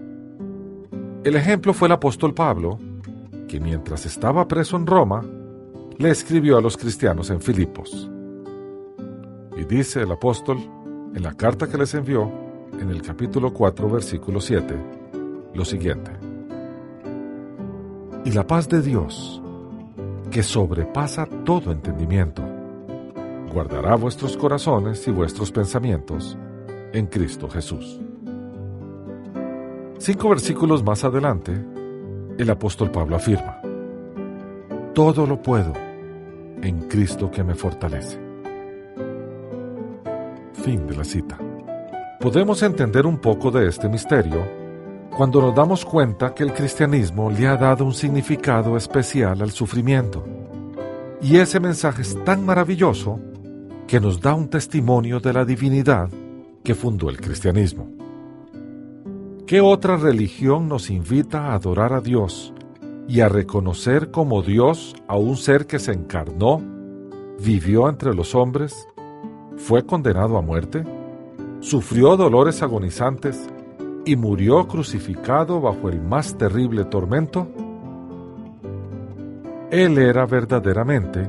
[1.25, 2.79] El ejemplo fue el apóstol Pablo,
[3.49, 5.25] que mientras estaba preso en Roma,
[5.97, 8.11] le escribió a los cristianos en Filipos.
[9.57, 10.59] Y dice el apóstol,
[11.15, 12.31] en la carta que les envió,
[12.79, 14.75] en el capítulo 4, versículo 7,
[15.55, 16.26] lo siguiente.
[18.27, 19.41] Y la paz de Dios,
[20.33, 22.43] que sobrepasa todo entendimiento,
[23.53, 26.37] guardará vuestros corazones y vuestros pensamientos
[26.93, 28.01] en Cristo Jesús.
[29.99, 31.53] Cinco versículos más adelante,
[32.37, 33.61] el apóstol Pablo afirma,
[34.93, 35.73] Todo lo puedo
[36.63, 38.19] en Cristo que me fortalece.
[40.53, 41.39] Fin de la cita.
[42.19, 44.66] Podemos entender un poco de este misterio
[45.17, 50.23] cuando nos damos cuenta que el cristianismo le ha dado un significado especial al sufrimiento.
[51.23, 53.19] Y ese mensaje es tan maravilloso
[53.87, 56.11] que nos da un testimonio de la divinidad
[56.63, 57.89] que fundó el cristianismo.
[59.47, 62.53] ¿Qué otra religión nos invita a adorar a Dios
[63.09, 66.61] y a reconocer como Dios a un ser que se encarnó,
[67.43, 68.87] vivió entre los hombres,
[69.57, 70.85] fue condenado a muerte,
[71.61, 73.49] sufrió dolores agonizantes
[74.07, 77.49] y murió crucificado bajo el más terrible tormento?
[79.71, 81.29] Él era verdaderamente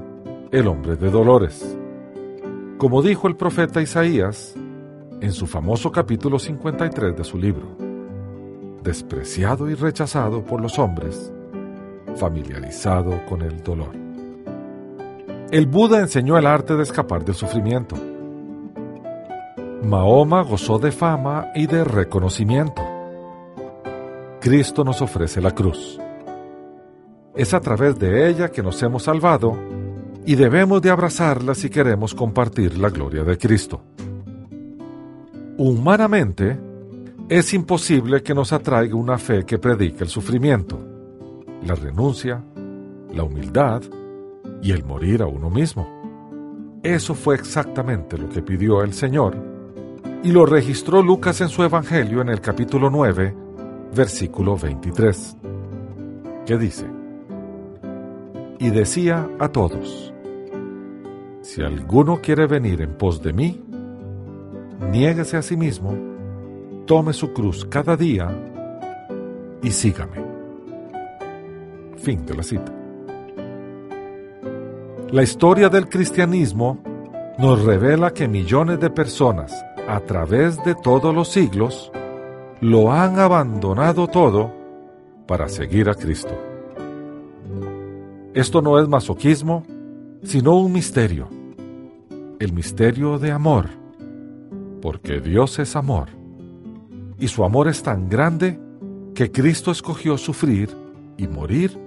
[0.52, 1.78] el hombre de dolores.
[2.78, 4.54] Como dijo el profeta Isaías
[5.20, 7.76] en su famoso capítulo 53 de su libro,
[8.84, 11.34] despreciado y rechazado por los hombres,
[12.16, 13.96] familiarizado con el dolor.
[15.50, 17.96] El Buda enseñó el arte de escapar del sufrimiento.
[19.84, 22.82] Mahoma gozó de fama y de reconocimiento.
[24.42, 26.00] Cristo nos ofrece la cruz.
[27.36, 29.58] Es a través de ella que nos hemos salvado
[30.26, 33.82] y debemos de abrazarla si queremos compartir la gloria de Cristo.
[35.58, 36.60] Humanamente,
[37.30, 40.80] es imposible que nos atraiga una fe que predique el sufrimiento,
[41.64, 42.44] la renuncia,
[43.14, 43.84] la humildad
[44.62, 45.88] y el morir a uno mismo.
[46.82, 49.57] Eso fue exactamente lo que pidió el Señor
[50.24, 53.36] y lo registró Lucas en su Evangelio en el capítulo 9,
[53.96, 55.38] versículo 23,
[56.46, 56.86] que dice,
[58.60, 60.14] y decía a todos,
[61.42, 63.64] si alguno quiere venir en pos de mí,
[64.92, 65.96] niéguese a sí mismo,
[66.86, 68.30] tome su cruz cada día
[69.62, 70.26] y sígame.
[71.98, 72.74] Fin de la cita.
[75.12, 76.80] La historia del cristianismo
[77.38, 81.92] nos revela que millones de personas a través de todos los siglos
[82.60, 84.52] lo han abandonado todo
[85.28, 86.38] para seguir a Cristo.
[88.34, 89.66] Esto no es masoquismo,
[90.24, 91.30] sino un misterio,
[92.40, 93.70] el misterio de amor,
[94.82, 96.10] porque Dios es amor
[97.18, 98.60] y su amor es tan grande
[99.16, 100.70] que Cristo escogió sufrir
[101.18, 101.78] y morir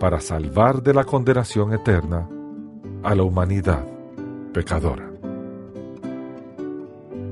[0.00, 2.28] para salvar de la condenación eterna
[3.02, 3.84] a la humanidad
[4.52, 5.09] pecadora.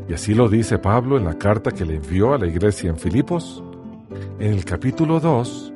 [0.08, 2.96] Y así lo dice Pablo en la carta que le envió a la iglesia en
[2.96, 3.62] Filipos,
[4.38, 5.72] en el capítulo 2,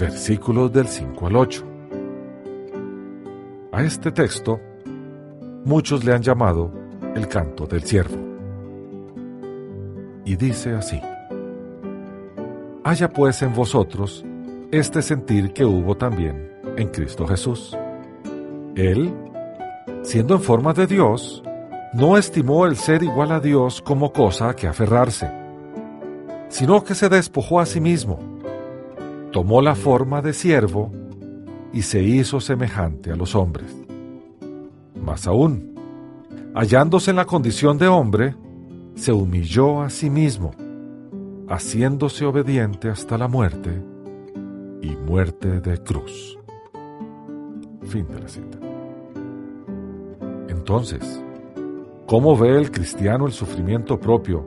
[0.00, 1.66] versículos del 5 al 8.
[3.70, 4.60] A este texto,
[5.64, 6.72] muchos le han llamado
[7.14, 8.16] el canto del siervo
[10.24, 11.00] y dice así,
[12.84, 14.24] Haya pues en vosotros
[14.72, 17.76] este sentir que hubo también en Cristo Jesús.
[18.74, 19.14] Él,
[20.02, 21.42] siendo en forma de Dios,
[21.92, 25.30] no estimó el ser igual a Dios como cosa que aferrarse,
[26.48, 28.18] sino que se despojó a sí mismo,
[29.30, 30.90] tomó la forma de siervo
[31.72, 33.74] y se hizo semejante a los hombres.
[35.02, 35.74] Más aún,
[36.54, 38.36] hallándose en la condición de hombre,
[38.94, 40.52] se humilló a sí mismo,
[41.48, 43.70] haciéndose obediente hasta la muerte
[44.80, 46.38] y muerte de cruz.
[47.82, 48.58] Fin de la cita.
[50.48, 51.22] Entonces,
[52.06, 54.46] ¿cómo ve el cristiano el sufrimiento propio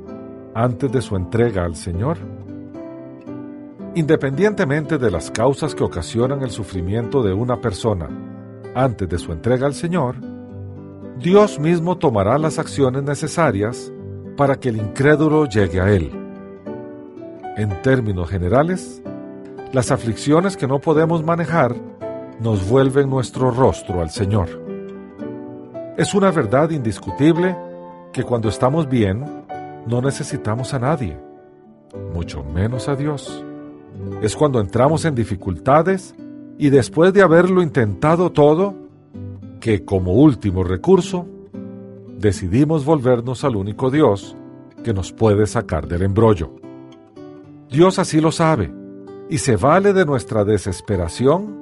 [0.54, 2.18] antes de su entrega al Señor?
[3.96, 8.10] Independientemente de las causas que ocasionan el sufrimiento de una persona
[8.76, 10.16] antes de su entrega al Señor,
[11.18, 13.92] Dios mismo tomará las acciones necesarias
[14.36, 16.12] para que el incrédulo llegue a Él.
[17.56, 19.02] En términos generales,
[19.72, 21.74] las aflicciones que no podemos manejar
[22.42, 24.65] nos vuelven nuestro rostro al Señor.
[25.98, 27.56] Es una verdad indiscutible
[28.12, 29.24] que cuando estamos bien
[29.88, 31.18] no necesitamos a nadie,
[32.14, 33.42] mucho menos a Dios.
[34.22, 36.14] Es cuando entramos en dificultades
[36.58, 38.76] y después de haberlo intentado todo,
[39.62, 41.28] que como último recurso,
[42.18, 44.36] decidimos volvernos al único Dios
[44.84, 46.52] que nos puede sacar del embrollo.
[47.70, 48.70] Dios así lo sabe
[49.30, 51.56] y se vale de nuestra desesperación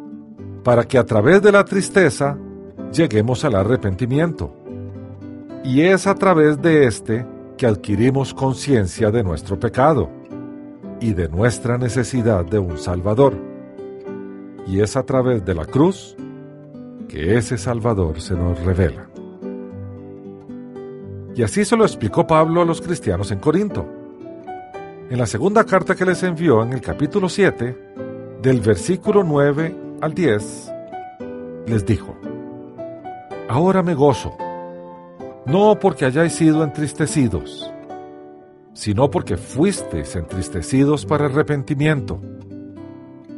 [0.63, 2.35] para que a través de la tristeza
[2.93, 4.55] lleguemos al arrepentimiento.
[5.63, 7.25] Y es a través de éste
[7.57, 10.09] que adquirimos conciencia de nuestro pecado
[10.99, 13.35] y de nuestra necesidad de un Salvador.
[14.67, 16.15] Y es a través de la cruz
[17.07, 19.09] que ese Salvador se nos revela.
[21.35, 23.85] Y así se lo explicó Pablo a los cristianos en Corinto.
[25.09, 27.77] En la segunda carta que les envió en el capítulo 7,
[28.41, 30.71] del versículo 9 al 10,
[31.67, 32.15] les dijo,
[33.49, 34.35] Ahora me gozo,
[35.45, 37.71] no porque hayáis sido entristecidos,
[38.73, 42.21] sino porque fuisteis entristecidos para arrepentimiento,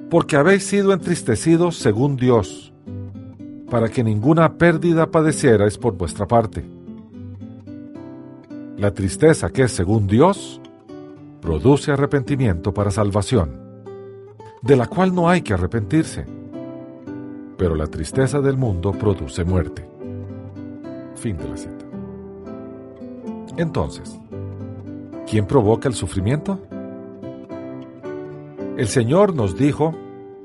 [0.10, 2.74] porque habéis sido entristecidos según Dios,
[3.70, 6.64] para que ninguna pérdida padecierais por vuestra parte.
[8.78, 10.62] La tristeza que es según Dios
[11.42, 13.60] produce arrepentimiento para salvación,
[14.62, 16.26] de la cual no hay que arrepentirse
[17.58, 19.95] pero la tristeza del mundo produce muerte.
[21.26, 21.86] Fin de la cita.
[23.58, 24.16] Entonces,
[25.28, 26.60] ¿quién provoca el sufrimiento?
[28.78, 29.96] El Señor nos dijo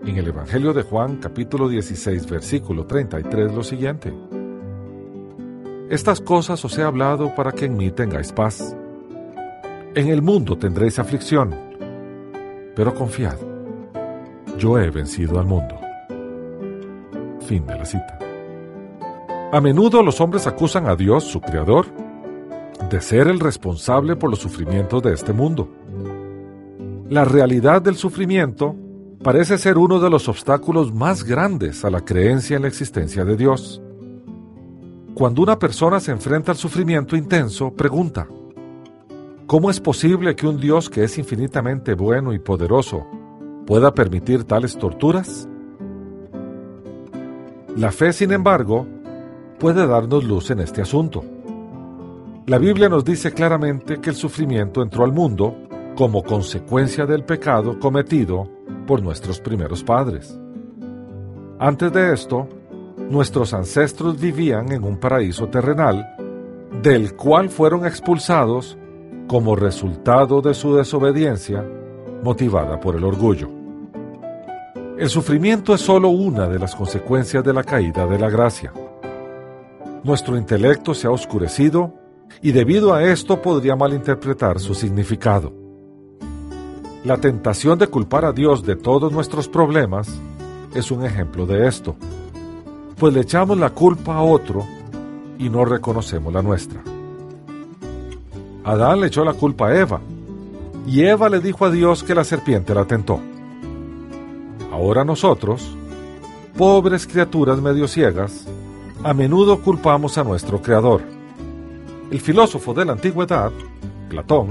[0.06, 4.10] en el Evangelio de Juan capítulo 16 versículo 33 lo siguiente.
[5.90, 8.74] Estas cosas os he hablado para que en mí tengáis paz.
[9.94, 11.54] En el mundo tendréis aflicción,
[12.74, 13.36] pero confiad,
[14.56, 15.78] yo he vencido al mundo.
[17.40, 18.29] Fin de la cita.
[19.52, 21.86] A menudo los hombres acusan a Dios, su Creador,
[22.88, 25.68] de ser el responsable por los sufrimientos de este mundo.
[27.08, 28.76] La realidad del sufrimiento
[29.24, 33.36] parece ser uno de los obstáculos más grandes a la creencia en la existencia de
[33.36, 33.82] Dios.
[35.14, 38.28] Cuando una persona se enfrenta al sufrimiento intenso, pregunta,
[39.48, 43.04] ¿cómo es posible que un Dios que es infinitamente bueno y poderoso
[43.66, 45.48] pueda permitir tales torturas?
[47.76, 48.86] La fe, sin embargo,
[49.60, 51.22] puede darnos luz en este asunto.
[52.46, 55.54] La Biblia nos dice claramente que el sufrimiento entró al mundo
[55.94, 58.48] como consecuencia del pecado cometido
[58.86, 60.36] por nuestros primeros padres.
[61.58, 62.48] Antes de esto,
[63.10, 66.16] nuestros ancestros vivían en un paraíso terrenal,
[66.82, 68.78] del cual fueron expulsados
[69.28, 71.64] como resultado de su desobediencia
[72.24, 73.50] motivada por el orgullo.
[74.98, 78.72] El sufrimiento es solo una de las consecuencias de la caída de la gracia.
[80.02, 81.94] Nuestro intelecto se ha oscurecido
[82.40, 85.52] y debido a esto podría malinterpretar su significado.
[87.04, 90.08] La tentación de culpar a Dios de todos nuestros problemas
[90.74, 91.96] es un ejemplo de esto,
[92.98, 94.64] pues le echamos la culpa a otro
[95.38, 96.80] y no reconocemos la nuestra.
[98.64, 100.00] Adán le echó la culpa a Eva,
[100.86, 103.20] y Eva le dijo a Dios que la serpiente la tentó.
[104.72, 105.76] Ahora nosotros,
[106.56, 108.46] pobres criaturas medio ciegas,
[109.02, 111.02] a menudo culpamos a nuestro Creador.
[112.10, 113.50] El filósofo de la antigüedad,
[114.10, 114.48] Platón,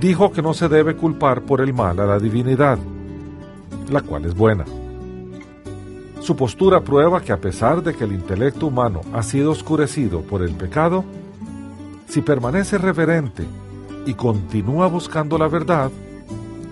[0.00, 2.78] dijo que no se debe culpar por el mal a la divinidad,
[3.90, 4.64] la cual es buena.
[6.20, 10.42] Su postura prueba que a pesar de que el intelecto humano ha sido oscurecido por
[10.42, 11.04] el pecado,
[12.06, 13.44] si permanece reverente
[14.06, 15.90] y continúa buscando la verdad,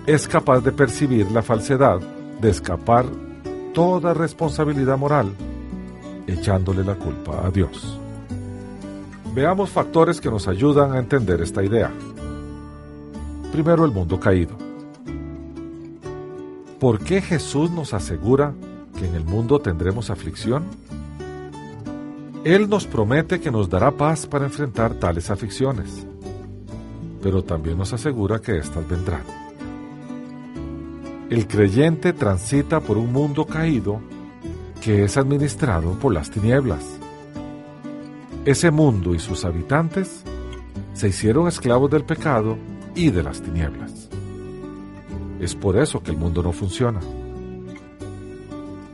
[0.05, 1.99] es capaz de percibir la falsedad
[2.39, 3.05] de escapar
[3.73, 5.33] toda responsabilidad moral
[6.27, 7.99] echándole la culpa a Dios.
[9.33, 11.91] Veamos factores que nos ayudan a entender esta idea.
[13.51, 14.57] Primero, el mundo caído.
[16.79, 18.53] ¿Por qué Jesús nos asegura
[18.99, 20.65] que en el mundo tendremos aflicción?
[22.43, 26.05] Él nos promete que nos dará paz para enfrentar tales aflicciones,
[27.21, 29.23] pero también nos asegura que éstas vendrán.
[31.29, 33.99] El creyente transita por un mundo caído
[34.81, 36.83] que es administrado por las tinieblas.
[38.45, 40.23] Ese mundo y sus habitantes
[40.93, 42.57] se hicieron esclavos del pecado
[42.95, 44.09] y de las tinieblas.
[45.39, 46.99] Es por eso que el mundo no funciona.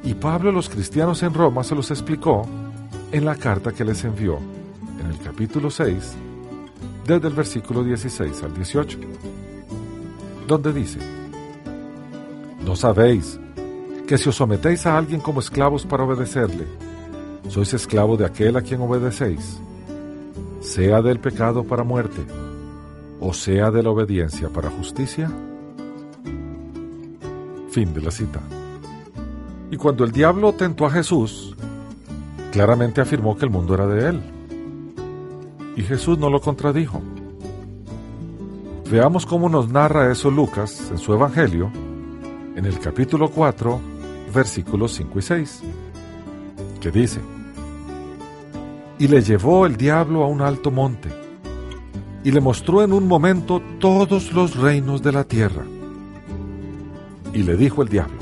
[0.04, 2.46] Y Pablo a los cristianos en Roma se los explicó
[3.12, 4.40] en la carta que les envió
[5.00, 6.14] en el capítulo 6,
[7.08, 9.00] desde el versículo 16 al 18,
[10.48, 11.00] donde dice,
[12.66, 13.40] ¿No sabéis
[14.08, 16.66] que si os sometéis a alguien como esclavos para obedecerle,
[17.50, 19.60] sois esclavo de aquel a quien obedecéis,
[20.62, 22.22] sea del pecado para muerte,
[23.20, 25.32] o sea de la obediencia para justicia?
[27.70, 28.40] Fin de la cita.
[29.72, 31.56] Y cuando el diablo tentó a Jesús,
[32.52, 34.22] claramente afirmó que el mundo era de él.
[35.76, 37.02] Y Jesús no lo contradijo.
[38.92, 41.72] Veamos cómo nos narra eso Lucas en su Evangelio,
[42.56, 43.93] en el capítulo 4,
[44.34, 45.62] versículos 5 y 6,
[46.82, 47.20] que dice,
[49.00, 51.10] Y le llevó el diablo a un alto monte,
[52.24, 55.64] y le mostró en un momento todos los reinos de la tierra.
[57.34, 58.20] Y le dijo el diablo,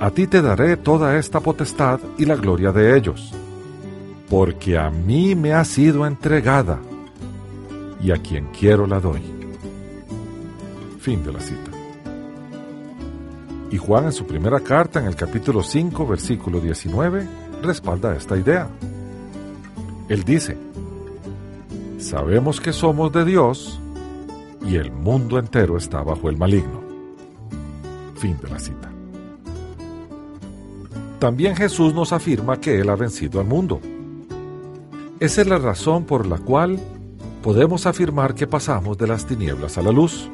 [0.00, 3.32] A ti te daré toda esta potestad y la gloria de ellos,
[4.28, 6.78] porque a mí me ha sido entregada,
[8.02, 9.20] y a quien quiero la doy.
[11.00, 11.69] Fin de la cita.
[13.70, 17.28] Y Juan en su primera carta, en el capítulo 5, versículo 19,
[17.62, 18.68] respalda esta idea.
[20.08, 20.56] Él dice,
[21.98, 23.80] sabemos que somos de Dios
[24.66, 26.82] y el mundo entero está bajo el maligno.
[28.16, 28.90] Fin de la cita.
[31.20, 33.80] También Jesús nos afirma que Él ha vencido al mundo.
[35.20, 36.80] Esa es la razón por la cual
[37.40, 40.28] podemos afirmar que pasamos de las tinieblas a la luz.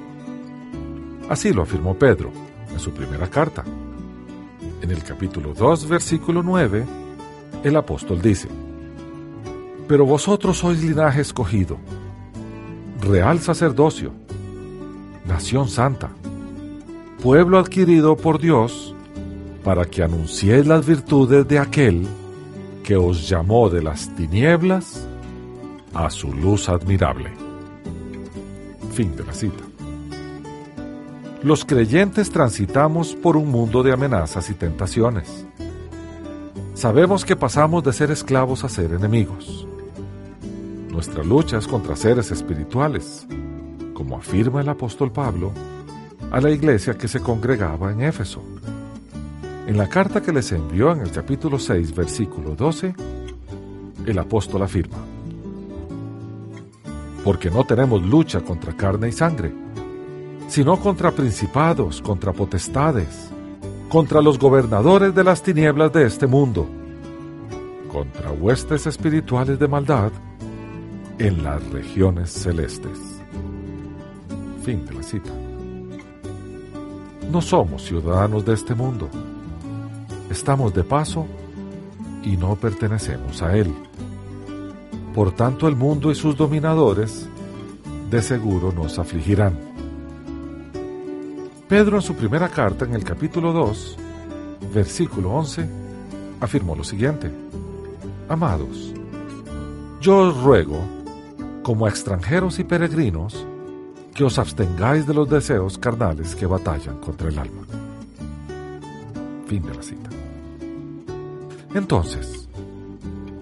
[1.29, 2.46] Así lo afirmó Pedro
[2.77, 3.65] en su primera carta.
[4.83, 6.85] En el capítulo 2, versículo 9,
[7.65, 8.49] el apóstol dice,
[9.89, 11.79] Pero vosotros sois linaje escogido,
[13.01, 14.13] real sacerdocio,
[15.27, 16.11] nación santa,
[17.23, 18.95] pueblo adquirido por Dios,
[19.65, 22.07] para que anunciéis las virtudes de aquel
[22.85, 25.09] que os llamó de las tinieblas
[25.95, 27.31] a su luz admirable.
[28.93, 29.66] Fin de la cita
[31.47, 35.47] los creyentes transitamos por un mundo de amenazas y tentaciones.
[36.75, 39.65] Sabemos que pasamos de ser esclavos a ser enemigos.
[40.91, 43.29] Nuestra lucha es contra seres espirituales,
[43.95, 45.53] como afirma el apóstol Pablo
[46.33, 48.43] a la iglesia que se congregaba en Éfeso.
[49.69, 52.93] En la carta que les envió en el capítulo 6, versículo 12,
[54.05, 54.99] el apóstol afirma,
[57.23, 59.53] porque no tenemos lucha contra carne y sangre,
[60.49, 63.31] sino contra principados, contra potestades,
[63.89, 66.67] contra los gobernadores de las tinieblas de este mundo,
[67.91, 70.13] contra huestes espirituales de maldad
[71.19, 72.99] en las regiones celestes.
[74.63, 75.33] Fin de la cita.
[77.31, 79.09] No somos ciudadanos de este mundo.
[80.31, 81.27] Estamos de paso
[82.23, 83.73] y no pertenecemos a él.
[85.15, 87.29] Por tanto, el mundo y sus dominadores
[88.11, 89.76] de seguro nos afligirán.
[91.69, 93.97] Pedro en su primera carta, en el capítulo 2,
[94.73, 95.69] versículo 11,
[96.41, 97.29] afirmó lo siguiente.
[98.29, 98.95] Amados,
[100.01, 100.81] yo os ruego,
[101.65, 103.45] como extranjeros y peregrinos,
[104.15, 107.63] que os abstengáis de los deseos carnales que batallan contra el alma.
[109.49, 110.11] Fin de la cita.
[111.75, 112.49] Entonces,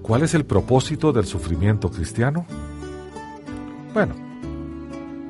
[0.00, 2.46] ¿cuál es el propósito del sufrimiento cristiano?
[3.92, 4.14] Bueno,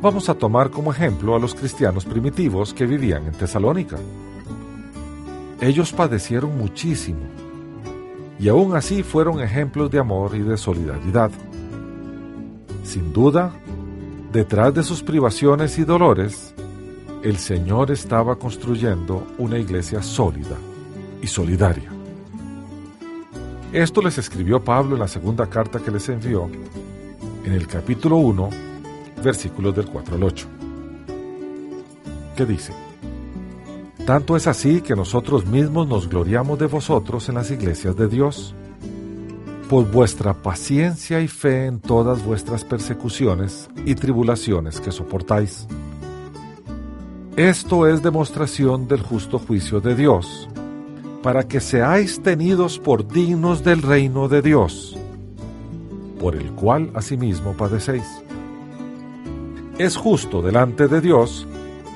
[0.05, 3.97] Vamos a tomar como ejemplo a los cristianos primitivos que vivían en Tesalónica.
[5.63, 7.21] Ellos padecieron muchísimo
[8.39, 11.31] y aún así fueron ejemplos de amor y de solidaridad.
[12.83, 13.51] Sin duda,
[14.31, 16.55] detrás de sus privaciones y dolores,
[17.23, 20.59] el Señor estaba construyendo una iglesia sólida
[21.23, 21.91] y solidaria.
[23.73, 26.51] Esto les escribió Pablo en la segunda carta que les envió,
[27.47, 28.74] en el capítulo 1,
[29.23, 30.47] versículos del 4 al 8,
[32.37, 32.73] que dice,
[34.07, 38.55] Tanto es así que nosotros mismos nos gloriamos de vosotros en las iglesias de Dios,
[39.69, 45.67] por vuestra paciencia y fe en todas vuestras persecuciones y tribulaciones que soportáis.
[47.37, 50.49] Esto es demostración del justo juicio de Dios,
[51.23, 54.97] para que seáis tenidos por dignos del reino de Dios,
[56.21, 58.24] por el cual asimismo padecéis.
[59.79, 61.49] Es justo delante de Dios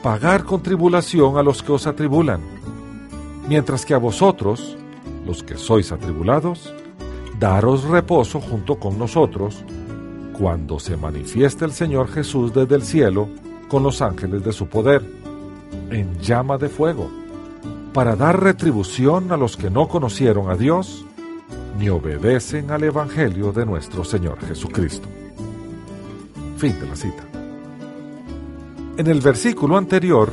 [0.02, 2.40] pagar con tribulación a los que os atribulan,
[3.48, 4.76] mientras que a vosotros,
[5.24, 6.74] los que sois atribulados,
[7.38, 9.64] daros reposo junto con nosotros,
[10.36, 13.28] cuando se manifieste el Señor Jesús desde el cielo
[13.68, 15.04] con los ángeles de su poder,
[15.90, 17.08] en llama de fuego,
[17.94, 21.04] para dar retribución a los que no conocieron a Dios
[21.78, 25.08] ni obedecen al Evangelio de nuestro Señor Jesucristo.
[26.56, 27.27] Fin de la cita.
[28.98, 30.32] En el versículo anterior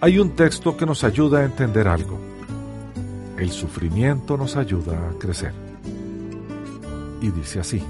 [0.00, 2.18] hay un texto que nos ayuda a entender algo.
[3.36, 5.52] El sufrimiento nos ayuda a crecer.
[7.20, 7.82] Y dice así.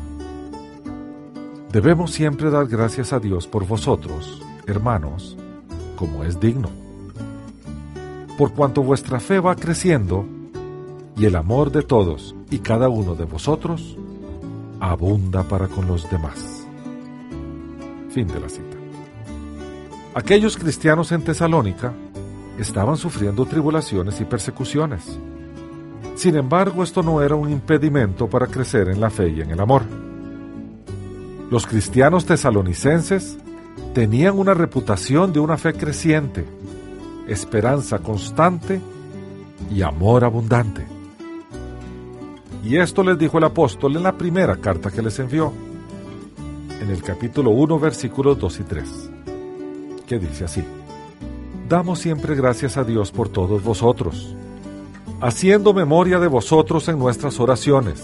[1.70, 5.36] Debemos siempre dar gracias a Dios por vosotros, hermanos,
[5.94, 6.70] como es digno.
[8.36, 10.26] Por cuanto vuestra fe va creciendo
[11.16, 13.96] y el amor de todos y cada uno de vosotros
[14.80, 16.66] abunda para con los demás.
[18.10, 18.73] Fin de la cita.
[20.14, 21.92] Aquellos cristianos en Tesalónica
[22.56, 25.18] estaban sufriendo tribulaciones y persecuciones.
[26.14, 29.58] Sin embargo, esto no era un impedimento para crecer en la fe y en el
[29.58, 29.82] amor.
[31.50, 33.38] Los cristianos tesalonicenses
[33.92, 36.44] tenían una reputación de una fe creciente,
[37.26, 38.80] esperanza constante
[39.68, 40.86] y amor abundante.
[42.62, 45.52] Y esto les dijo el apóstol en la primera carta que les envió,
[46.80, 49.13] en el capítulo 1, versículos 2 y 3
[50.06, 50.64] que dice así,
[51.68, 54.36] Damos siempre gracias a Dios por todos vosotros,
[55.20, 58.02] haciendo memoria de vosotros en nuestras oraciones,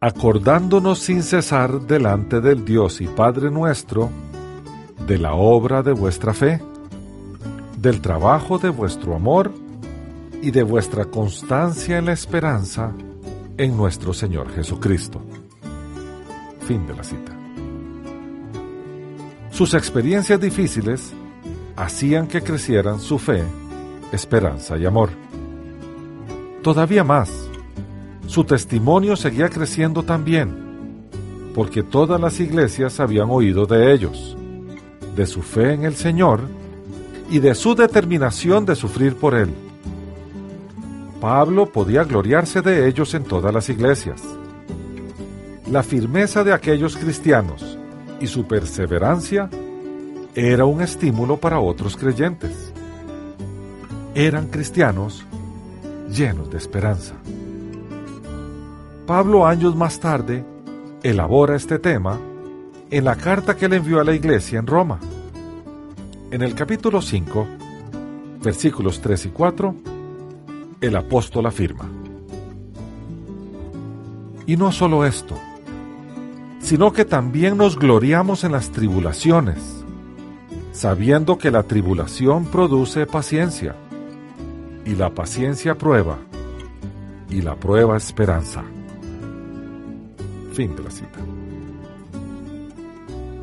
[0.00, 4.08] acordándonos sin cesar delante del Dios y Padre nuestro,
[5.06, 6.62] de la obra de vuestra fe,
[7.76, 9.52] del trabajo de vuestro amor
[10.40, 12.92] y de vuestra constancia en la esperanza
[13.58, 15.20] en nuestro Señor Jesucristo.
[16.66, 17.39] Fin de la cita.
[19.60, 21.12] Sus experiencias difíciles
[21.76, 23.44] hacían que crecieran su fe,
[24.10, 25.10] esperanza y amor.
[26.62, 27.30] Todavía más,
[28.26, 31.10] su testimonio seguía creciendo también,
[31.54, 34.34] porque todas las iglesias habían oído de ellos,
[35.14, 36.40] de su fe en el Señor
[37.28, 39.50] y de su determinación de sufrir por Él.
[41.20, 44.22] Pablo podía gloriarse de ellos en todas las iglesias.
[45.70, 47.69] La firmeza de aquellos cristianos
[48.20, 49.48] y su perseverancia
[50.34, 52.72] era un estímulo para otros creyentes.
[54.14, 55.24] Eran cristianos
[56.10, 57.14] llenos de esperanza.
[59.06, 60.44] Pablo años más tarde
[61.02, 62.18] elabora este tema
[62.90, 65.00] en la carta que le envió a la iglesia en Roma.
[66.30, 67.46] En el capítulo 5,
[68.42, 69.74] versículos 3 y 4,
[70.80, 71.88] el apóstol afirma,
[74.46, 75.36] Y no solo esto,
[76.60, 79.84] sino que también nos gloriamos en las tribulaciones,
[80.72, 83.74] sabiendo que la tribulación produce paciencia,
[84.84, 86.18] y la paciencia prueba,
[87.28, 88.62] y la prueba esperanza.
[90.52, 91.18] Fin de la cita.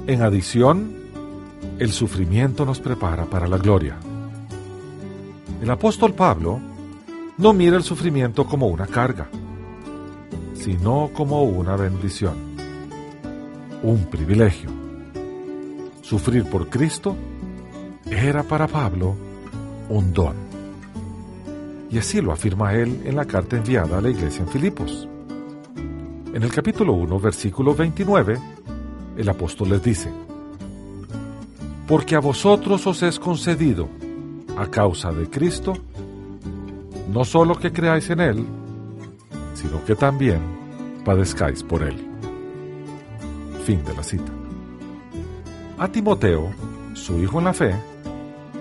[0.05, 0.95] En adición,
[1.79, 3.97] el sufrimiento nos prepara para la gloria.
[5.61, 6.59] El apóstol Pablo
[7.37, 9.27] no mira el sufrimiento como una carga,
[10.53, 12.46] sino como una bendición
[13.83, 14.69] un privilegio.
[16.01, 17.15] Sufrir por Cristo
[18.09, 19.15] era para Pablo
[19.89, 20.35] un don.
[21.89, 25.07] Y así lo afirma él en la carta enviada a la iglesia en Filipos.
[26.33, 28.37] En el capítulo 1, versículo 29,
[29.17, 30.11] el apóstol les dice,
[31.87, 33.87] Porque a vosotros os es concedido,
[34.57, 35.73] a causa de Cristo,
[37.11, 38.45] no solo que creáis en Él,
[39.53, 40.39] sino que también
[41.05, 42.06] padezcáis por Él.
[43.67, 44.31] Fin de la cita.
[45.77, 46.53] A Timoteo,
[46.93, 47.75] su hijo en la fe,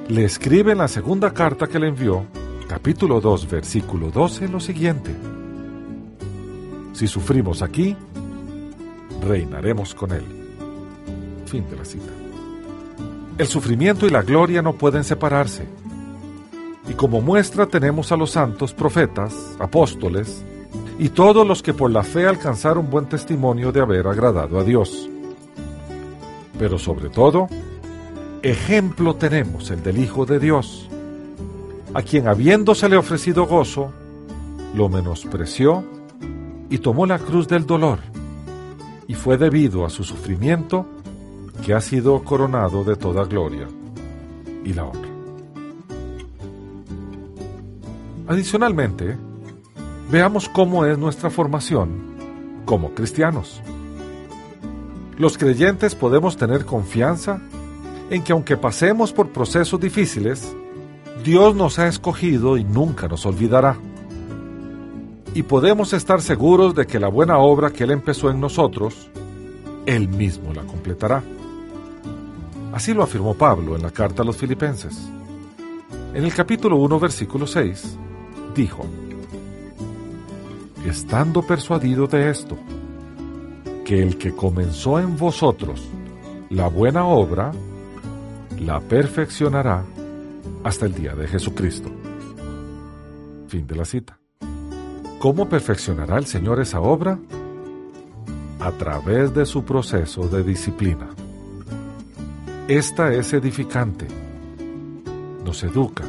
[0.09, 2.27] le escribe en la segunda carta que le envió,
[2.67, 5.15] capítulo 2, versículo 12, lo siguiente.
[6.93, 7.97] Si sufrimos aquí,
[9.23, 10.25] reinaremos con él.
[11.47, 12.13] Fin de la cita.
[13.39, 15.69] El sufrimiento y la gloria no pueden separarse.
[16.89, 20.45] Y como muestra tenemos a los santos profetas, apóstoles,
[20.99, 25.09] y todos los que por la fe alcanzaron buen testimonio de haber agradado a Dios.
[26.59, 27.49] Pero sobre todo,
[28.43, 30.89] ejemplo tenemos el del Hijo de Dios,
[31.93, 33.93] a quien habiéndosele ofrecido gozo,
[34.75, 35.85] lo menospreció
[36.71, 37.99] y tomó la cruz del dolor,
[39.07, 40.87] y fue debido a su sufrimiento
[41.65, 43.69] que ha sido coronado de toda gloria
[44.65, 45.11] y la honra.
[48.29, 49.17] Adicionalmente,
[50.11, 52.17] veamos cómo es nuestra formación
[52.65, 53.61] como cristianos.
[55.19, 57.41] Los creyentes podemos tener confianza
[58.11, 60.55] en que aunque pasemos por procesos difíciles,
[61.25, 63.77] Dios nos ha escogido y nunca nos olvidará.
[65.35, 69.11] Y podemos estar seguros de que la buena obra que Él empezó en nosotros,
[69.87, 71.23] Él mismo la completará.
[72.73, 75.09] Así lo afirmó Pablo en la carta a los filipenses.
[76.15, 77.99] En el capítulo 1, versículo 6,
[78.55, 78.87] dijo,
[80.87, 82.57] Estando persuadido de esto,
[83.84, 85.84] que el que comenzó en vosotros
[86.49, 87.51] la buena obra,
[88.61, 89.82] la perfeccionará
[90.62, 91.91] hasta el día de Jesucristo.
[93.49, 94.16] Fin de la cita.
[95.18, 97.18] ¿Cómo perfeccionará el Señor esa obra?
[98.61, 101.09] A través de su proceso de disciplina.
[102.68, 104.07] Esta es edificante,
[105.45, 106.05] nos educa,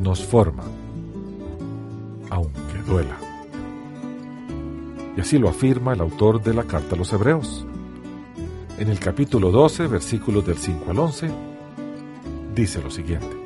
[0.00, 0.64] nos forma,
[2.30, 3.31] aunque duela.
[5.16, 7.66] Y así lo afirma el autor de la carta a los Hebreos.
[8.78, 11.30] En el capítulo 12, versículos del 5 al 11,
[12.54, 13.36] dice lo siguiente.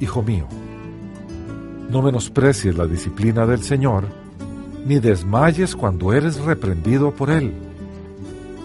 [0.00, 0.46] Hijo mío,
[1.90, 4.06] no menosprecies la disciplina del Señor,
[4.86, 7.52] ni desmayes cuando eres reprendido por Él,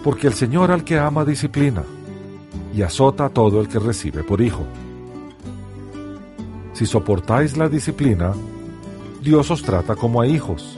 [0.02, 1.84] porque el Señor al que ama disciplina,
[2.74, 4.64] y azota a todo el que recibe por hijo.
[6.72, 8.32] Si soportáis la disciplina,
[9.22, 10.77] Dios os trata como a hijos,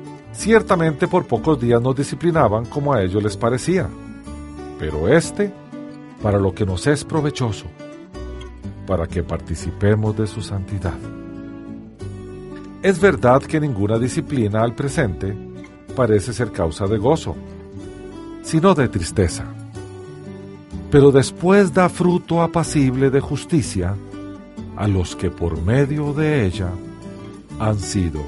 [0.33, 3.87] ciertamente por pocos días nos disciplinaban como a ellos les parecía,
[4.79, 5.53] pero éste
[6.21, 7.65] para lo que nos es provechoso,
[8.85, 10.97] para que participemos de su santidad.
[12.83, 15.35] Es verdad que ninguna disciplina al presente
[15.95, 17.35] parece ser causa de gozo,
[18.41, 19.45] sino de tristeza.
[20.89, 23.95] Pero después da fruto apacible de justicia
[24.75, 26.69] a los que por medio de ella
[27.59, 28.21] han sido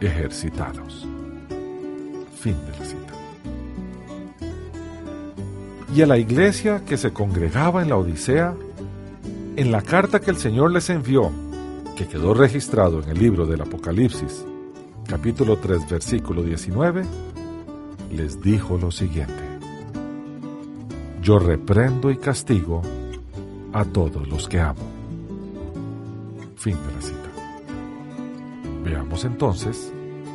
[0.00, 1.11] ejercitados.
[2.42, 3.12] Fin de la cita
[5.94, 8.54] y a la iglesia que se congregaba en la Odisea,
[9.56, 11.30] en la carta que el Señor les envió,
[11.96, 14.44] que quedó registrado en el libro del Apocalipsis,
[15.06, 17.04] capítulo 3, versículo 19,
[18.10, 19.42] les dijo lo siguiente.
[21.20, 22.80] Yo reprendo y castigo
[23.74, 24.80] a todos los que amo.
[26.56, 27.18] Fin de la cita.
[28.82, 29.92] Veamos entonces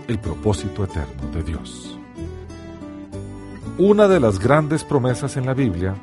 [0.07, 1.96] el propósito eterno de Dios.
[3.79, 5.93] Una de las grandes promesas en la Biblia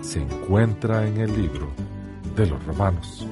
[0.00, 1.68] se encuentra en el libro
[2.34, 3.24] de los Romanos.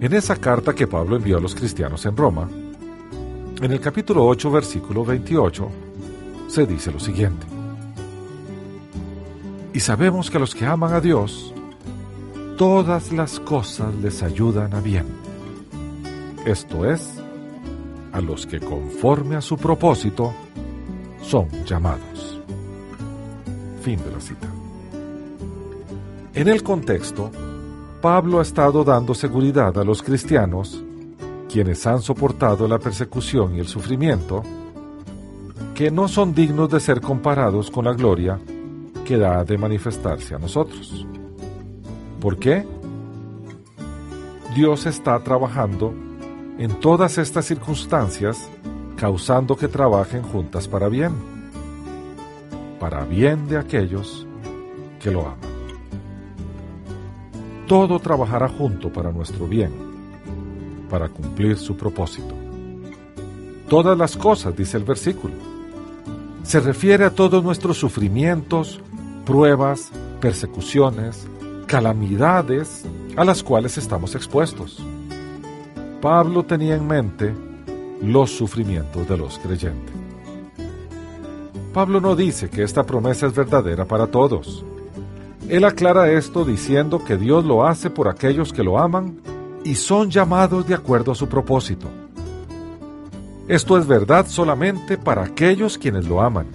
[0.00, 2.48] En esa carta que Pablo envió a los cristianos en Roma,
[3.60, 5.68] en el capítulo 8, versículo 28,
[6.46, 7.48] se dice lo siguiente.
[9.72, 11.52] Y sabemos que a los que aman a Dios,
[12.56, 15.06] todas las cosas les ayudan a bien.
[16.46, 17.20] Esto es,
[18.12, 20.32] a los que conforme a su propósito,
[21.26, 22.40] son llamados.
[23.82, 24.48] Fin de la cita.
[26.34, 27.30] En el contexto,
[28.00, 30.82] Pablo ha estado dando seguridad a los cristianos,
[31.50, 34.42] quienes han soportado la persecución y el sufrimiento,
[35.74, 38.38] que no son dignos de ser comparados con la gloria
[39.04, 41.06] que da de manifestarse a nosotros.
[42.20, 42.64] ¿Por qué?
[44.54, 45.92] Dios está trabajando
[46.58, 48.48] en todas estas circunstancias
[49.04, 51.12] causando que trabajen juntas para bien,
[52.80, 54.26] para bien de aquellos
[54.98, 55.36] que lo aman.
[57.68, 59.72] Todo trabajará junto para nuestro bien,
[60.88, 62.34] para cumplir su propósito.
[63.68, 65.34] Todas las cosas, dice el versículo.
[66.42, 68.80] Se refiere a todos nuestros sufrimientos,
[69.26, 69.90] pruebas,
[70.22, 71.26] persecuciones,
[71.66, 72.86] calamidades
[73.16, 74.82] a las cuales estamos expuestos.
[76.00, 77.53] Pablo tenía en mente
[78.04, 79.94] los sufrimientos de los creyentes.
[81.72, 84.64] Pablo no dice que esta promesa es verdadera para todos,
[85.48, 89.18] Él aclara esto diciendo que Dios lo hace por aquellos que lo aman
[89.64, 91.88] y son llamados de acuerdo a su propósito.
[93.48, 96.46] Esto es verdad solamente para aquellos quienes lo aman.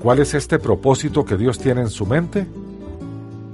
[0.00, 2.46] ¿Cuál es este propósito que Dios tiene en su mente?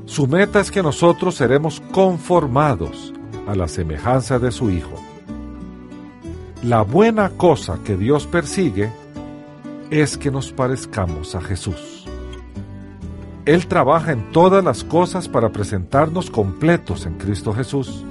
[0.06, 3.12] Su meta es que nosotros seremos conformados
[3.46, 5.11] a la semejanza de su Hijo.
[6.62, 8.92] La buena cosa que Dios persigue
[9.90, 12.06] es que nos parezcamos a Jesús.
[13.44, 18.04] Él trabaja en todas las cosas para presentarnos completos en Cristo Jesús.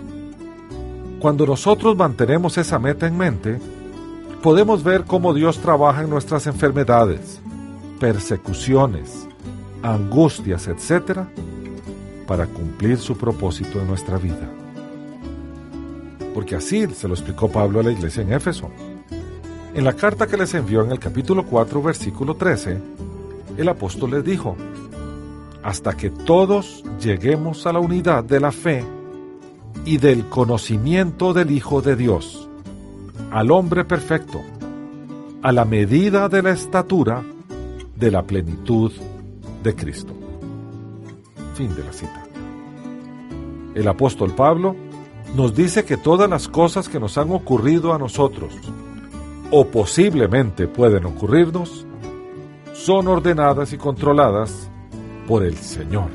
[1.22, 3.58] Cuando nosotros mantenemos esa meta en mente,
[4.44, 7.40] podemos ver cómo Dios trabaja en nuestras enfermedades,
[8.02, 9.30] persecuciones,
[9.82, 11.22] angustias, etc.,
[12.28, 14.61] para cumplir su propósito en nuestra vida.
[16.34, 18.70] Porque así se lo explicó Pablo a la iglesia en Éfeso.
[19.74, 22.78] En la carta que les envió en el capítulo 4, versículo 13,
[23.58, 24.56] el apóstol les dijo,
[25.64, 28.84] hasta que todos lleguemos a la unidad de la fe
[29.86, 32.50] y del conocimiento del Hijo de Dios,
[33.32, 34.42] al hombre perfecto,
[35.42, 37.24] a la medida de la estatura
[37.96, 38.92] de la plenitud
[39.64, 40.14] de Cristo.
[41.56, 42.24] Fin de la cita.
[43.74, 44.76] El apóstol Pablo
[45.36, 48.54] nos dice que todas las cosas que nos han ocurrido a nosotros,
[49.50, 51.86] o posiblemente pueden ocurrirnos,
[52.74, 54.70] son ordenadas y controladas
[55.28, 56.10] por el Señor,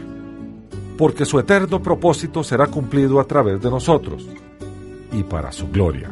[0.98, 4.26] porque su eterno propósito será cumplido a través de nosotros
[5.12, 6.10] y para su gloria.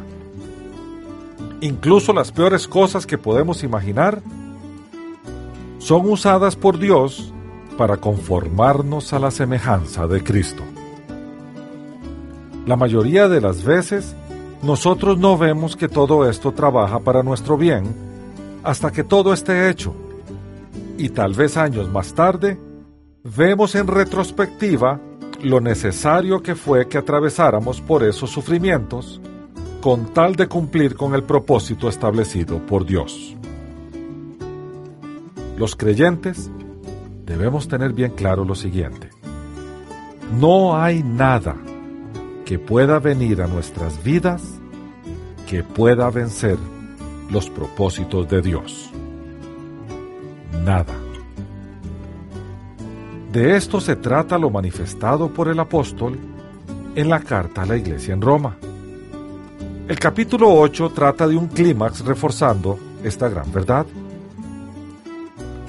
[1.61, 4.21] Incluso las peores cosas que podemos imaginar
[5.77, 7.31] son usadas por Dios
[7.77, 10.63] para conformarnos a la semejanza de Cristo.
[12.65, 14.15] La mayoría de las veces,
[14.63, 17.83] nosotros no vemos que todo esto trabaja para nuestro bien
[18.63, 19.93] hasta que todo esté hecho.
[20.97, 22.57] Y tal vez años más tarde,
[23.23, 24.99] vemos en retrospectiva
[25.43, 29.21] lo necesario que fue que atravesáramos por esos sufrimientos
[29.79, 33.35] con tal de cumplir con el propósito establecido por Dios.
[35.57, 36.49] Los creyentes
[37.27, 39.11] debemos tener bien claro lo siguiente.
[40.39, 41.55] No hay nada
[42.45, 44.43] que pueda venir a nuestras vidas
[45.47, 46.57] que pueda vencer
[47.29, 48.89] los propósitos de Dios.
[50.63, 50.93] Nada.
[53.31, 56.17] De esto se trata lo manifestado por el apóstol
[56.95, 58.55] en la carta a la iglesia en Roma.
[59.87, 63.85] El capítulo 8 trata de un clímax reforzando esta gran verdad.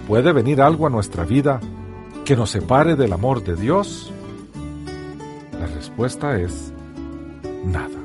[0.07, 1.61] ¿Puede venir algo a nuestra vida
[2.25, 4.13] que nos separe del amor de Dios?
[5.87, 6.73] Respuesta es
[7.65, 8.01] nada.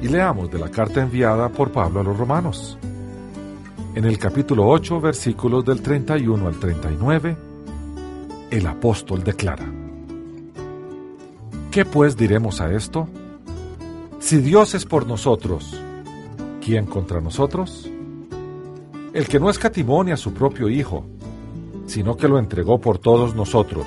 [0.00, 2.78] Y leamos de la carta enviada por Pablo a los romanos.
[3.94, 7.36] En el capítulo 8, versículos del 31 al 39,
[8.50, 9.66] el apóstol declara,
[11.70, 13.06] ¿Qué pues diremos a esto?
[14.18, 15.78] Si Dios es por nosotros,
[16.64, 17.90] ¿quién contra nosotros?
[19.12, 21.04] el que no escatimó a su propio Hijo,
[21.84, 23.86] sino que lo entregó por todos nosotros,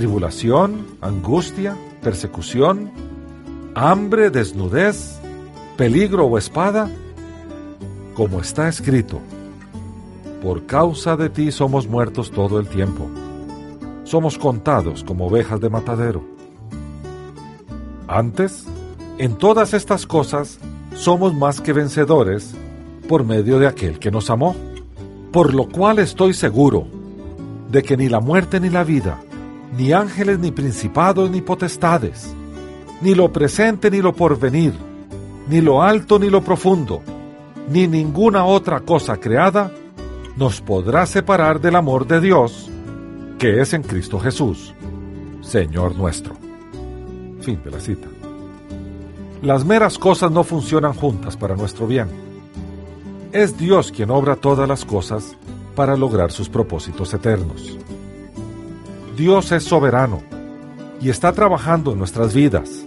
[0.00, 2.90] ¿Tribulación, angustia, persecución,
[3.74, 5.20] hambre, desnudez,
[5.76, 6.90] peligro o espada?
[8.14, 9.20] Como está escrito,
[10.42, 13.10] por causa de ti somos muertos todo el tiempo.
[14.04, 16.24] Somos contados como ovejas de matadero.
[18.08, 18.64] Antes,
[19.18, 20.58] en todas estas cosas,
[20.94, 22.54] somos más que vencedores
[23.06, 24.56] por medio de aquel que nos amó.
[25.30, 26.86] Por lo cual estoy seguro
[27.70, 29.20] de que ni la muerte ni la vida,
[29.76, 32.34] ni ángeles ni principados ni potestades,
[33.00, 34.74] ni lo presente ni lo porvenir,
[35.48, 37.02] ni lo alto ni lo profundo,
[37.68, 39.72] ni ninguna otra cosa creada,
[40.36, 42.70] nos podrá separar del amor de Dios,
[43.38, 44.74] que es en Cristo Jesús,
[45.40, 46.34] Señor nuestro.
[47.40, 48.08] Fin de la cita.
[49.42, 52.08] Las meras cosas no funcionan juntas para nuestro bien.
[53.32, 55.36] Es Dios quien obra todas las cosas
[55.74, 57.78] para lograr sus propósitos eternos.
[59.20, 60.22] Dios es soberano
[60.98, 62.86] y está trabajando en nuestras vidas.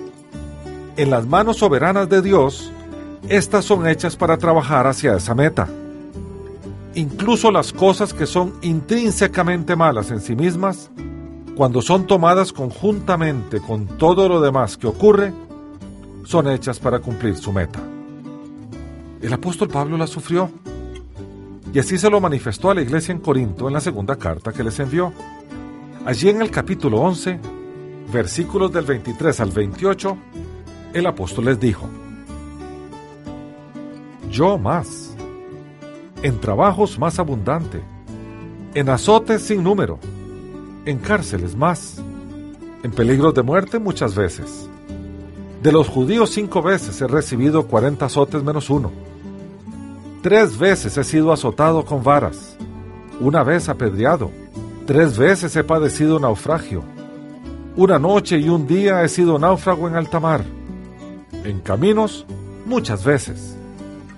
[0.97, 2.71] En las manos soberanas de Dios,
[3.29, 5.67] estas son hechas para trabajar hacia esa meta.
[6.95, 10.89] Incluso las cosas que son intrínsecamente malas en sí mismas
[11.55, 15.31] cuando son tomadas conjuntamente con todo lo demás que ocurre,
[16.25, 17.79] son hechas para cumplir su meta.
[19.21, 20.49] El apóstol Pablo la sufrió
[21.71, 24.63] y así se lo manifestó a la iglesia en Corinto en la segunda carta que
[24.63, 25.13] les envió.
[26.05, 27.39] Allí en el capítulo 11,
[28.11, 30.17] versículos del 23 al 28,
[30.93, 31.87] el apóstol les dijo,
[34.29, 35.15] Yo más,
[36.21, 37.81] en trabajos más abundante,
[38.73, 39.97] en azotes sin número,
[40.83, 42.03] en cárceles más,
[42.83, 44.67] en peligros de muerte muchas veces.
[45.61, 48.91] De los judíos cinco veces he recibido cuarenta azotes menos uno.
[50.21, 52.57] Tres veces he sido azotado con varas,
[53.21, 54.42] una vez apedreado,
[54.85, 56.83] tres veces he padecido naufragio,
[57.75, 60.43] una noche y un día he sido náufrago en alta mar,
[61.43, 62.25] en caminos
[62.65, 63.55] muchas veces,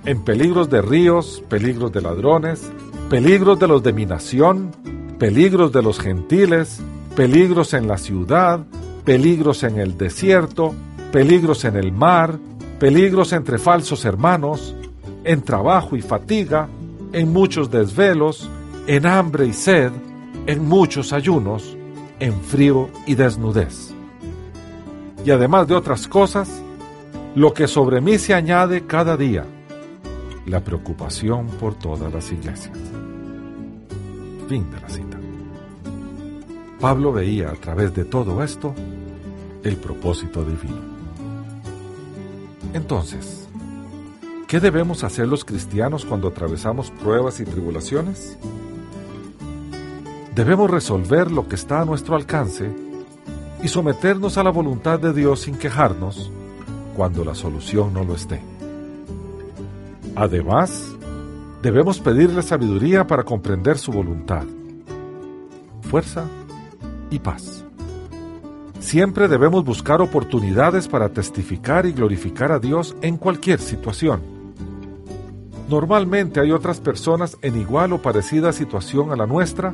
[0.05, 2.69] en peligros de ríos, peligros de ladrones,
[3.09, 4.71] peligros de los de mi nación,
[5.19, 6.81] peligros de los gentiles,
[7.15, 8.65] peligros en la ciudad,
[9.03, 10.73] peligros en el desierto,
[11.11, 12.37] peligros en el mar,
[12.79, 14.75] peligros entre falsos hermanos,
[15.23, 16.67] en trabajo y fatiga,
[17.13, 18.49] en muchos desvelos,
[18.87, 19.91] en hambre y sed,
[20.47, 21.75] en muchos ayunos,
[22.19, 23.93] en frío y desnudez.
[25.25, 26.61] Y además de otras cosas,
[27.33, 29.45] lo que sobre mí se añade cada día,
[30.45, 32.77] la preocupación por todas las iglesias.
[34.47, 35.17] Fin de la cita.
[36.79, 38.75] Pablo veía a través de todo esto
[39.63, 40.79] el propósito divino.
[42.73, 43.47] Entonces,
[44.47, 48.37] ¿qué debemos hacer los cristianos cuando atravesamos pruebas y tribulaciones?
[50.35, 52.69] Debemos resolver lo que está a nuestro alcance
[53.63, 56.29] y someternos a la voluntad de Dios sin quejarnos
[56.93, 58.41] cuando la solución no lo esté.
[60.13, 60.93] Además,
[61.61, 64.43] debemos pedirle sabiduría para comprender su voluntad,
[65.89, 66.25] fuerza
[67.09, 67.63] y paz.
[68.81, 74.21] Siempre debemos buscar oportunidades para testificar y glorificar a Dios en cualquier situación.
[75.69, 79.73] Normalmente hay otras personas en igual o parecida situación a la nuestra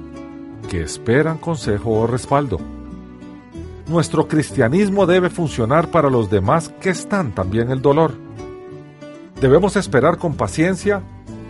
[0.70, 2.60] que esperan consejo o respaldo.
[3.88, 8.14] Nuestro cristianismo debe funcionar para los demás que están también el dolor.
[9.42, 11.02] Debemos esperar con paciencia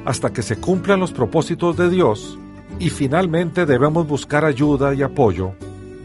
[0.05, 2.39] hasta que se cumplan los propósitos de Dios
[2.79, 5.51] y finalmente debemos buscar ayuda y apoyo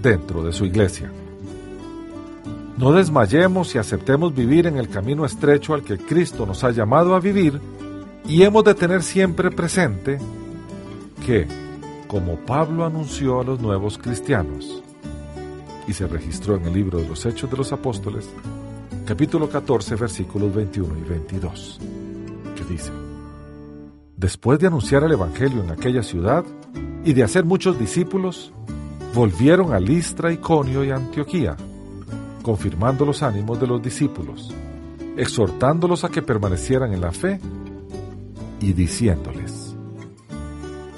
[0.03, 1.11] dentro de su iglesia.
[2.77, 7.15] No desmayemos y aceptemos vivir en el camino estrecho al que Cristo nos ha llamado
[7.15, 7.59] a vivir
[8.29, 10.19] y hemos de tener siempre presente
[11.25, 11.47] que,
[12.07, 14.83] como Pablo anunció a los nuevos cristianos,
[15.89, 18.29] y se registró en el libro de los Hechos de los Apóstoles,
[19.05, 21.81] capítulo 14, versículos 21 y 22,
[22.57, 22.91] que dice,
[24.17, 26.45] Después de anunciar el Evangelio en aquella ciudad
[27.05, 28.53] y de hacer muchos discípulos,
[29.15, 31.57] volvieron a Listra, Iconio y Antioquía,
[32.43, 34.55] confirmando los ánimos de los discípulos,
[35.17, 37.41] exhortándolos a que permanecieran en la fe
[38.61, 39.66] y diciéndoles,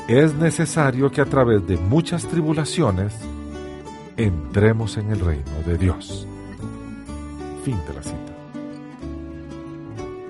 [0.09, 3.14] es necesario que a través de muchas tribulaciones
[4.16, 6.26] entremos en el reino de Dios.
[7.62, 8.16] Fin de la cita.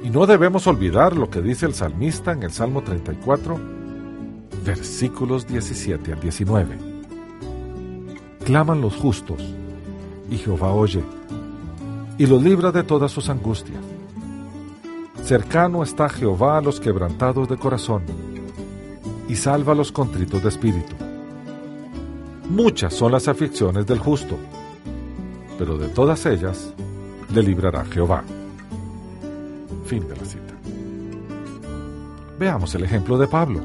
[0.03, 3.57] Y no debemos olvidar lo que dice el salmista en el Salmo 34,
[4.64, 6.76] versículos 17 al 19.
[8.45, 9.41] Claman los justos,
[10.29, 11.05] y Jehová oye,
[12.18, 13.81] y los libra de todas sus angustias.
[15.22, 18.28] Cercano está Jehová a los quebrantados de corazón
[19.29, 20.97] y salva los contritos de espíritu.
[22.49, 24.39] Muchas son las aflicciones del justo,
[25.59, 26.72] pero de todas ellas
[27.33, 28.24] le librará Jehová.
[29.85, 30.55] Fin de la cita.
[32.39, 33.61] Veamos el ejemplo de Pablo.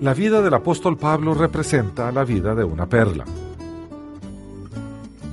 [0.00, 3.24] La vida del apóstol Pablo representa la vida de una perla.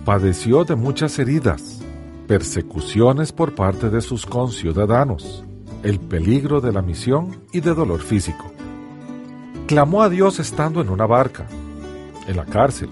[0.05, 1.81] Padeció de muchas heridas,
[2.27, 5.43] persecuciones por parte de sus conciudadanos,
[5.83, 8.51] el peligro de la misión y de dolor físico
[9.71, 11.47] clamó a Dios estando en una barca,
[12.27, 12.89] en la cárcel,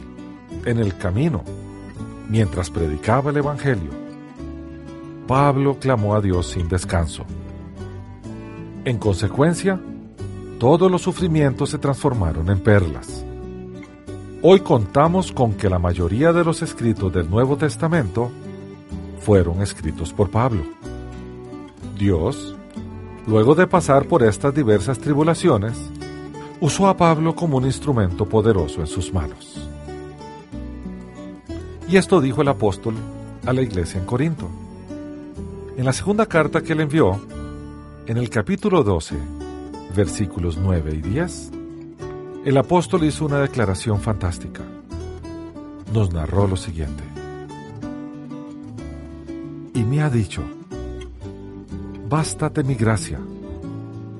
[0.63, 1.43] en el camino,
[2.29, 3.89] mientras predicaba el Evangelio.
[5.27, 7.25] Pablo clamó a Dios sin descanso.
[8.85, 9.77] En consecuencia,
[10.57, 13.25] todos los sufrimientos se transformaron en perlas.
[14.41, 18.31] Hoy contamos con que la mayoría de los escritos del Nuevo Testamento
[19.19, 20.63] fueron escritos por Pablo.
[21.97, 22.55] Dios,
[23.27, 25.77] luego de pasar por estas diversas tribulaciones,
[26.61, 29.69] usó a Pablo como un instrumento poderoso en sus manos.
[31.87, 32.95] Y esto dijo el apóstol
[33.45, 34.47] a la iglesia en Corinto.
[35.77, 37.19] En la segunda carta que le envió,
[38.05, 39.15] en el capítulo 12,
[39.95, 41.51] versículos 9 y 10,
[42.45, 44.63] el apóstol hizo una declaración fantástica.
[45.93, 47.03] nos narró lo siguiente.
[49.73, 50.43] Y me ha dicho,
[52.07, 53.19] bástate mi gracia,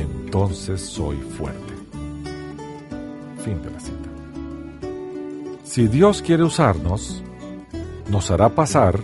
[0.00, 1.74] entonces soy fuerte.
[3.44, 4.08] Fin de la cita.
[5.64, 7.22] Si Dios quiere usarnos,
[8.08, 9.00] nos hará pasar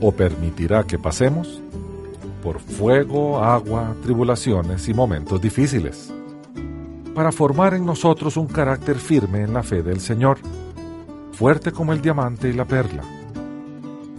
[0.00, 1.60] o permitirá que pasemos
[2.42, 6.12] por fuego, agua, tribulaciones y momentos difíciles
[7.16, 10.38] para formar en nosotros un carácter firme en la fe del Señor,
[11.32, 13.02] fuerte como el diamante y la perla,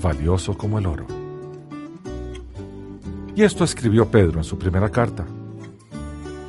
[0.02, 1.06] valioso como el oro.
[3.36, 5.28] Y esto escribió Pedro en su primera carta.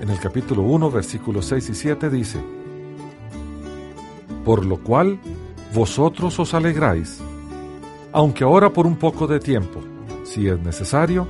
[0.00, 2.40] En el capítulo 1, versículos 6 y 7 dice,
[4.44, 5.18] Por lo cual
[5.74, 7.20] vosotros os alegráis,
[8.12, 9.80] aunque ahora por un poco de tiempo,
[10.24, 11.26] si es necesario,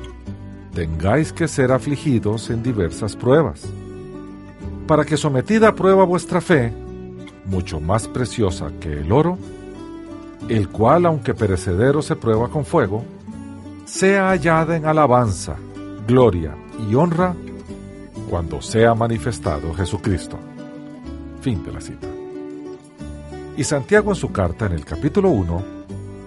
[0.75, 3.67] tengáis que ser afligidos en diversas pruebas
[4.87, 6.73] para que sometida a prueba vuestra fe,
[7.45, 9.39] mucho más preciosa que el oro,
[10.49, 13.05] el cual, aunque perecedero se prueba con fuego,
[13.85, 15.57] sea hallada en alabanza,
[16.07, 16.55] gloria
[16.89, 17.35] y honra
[18.29, 20.39] cuando sea manifestado Jesucristo.
[21.41, 22.07] Fin de la cita.
[23.57, 25.65] Y Santiago en su carta en el capítulo 1,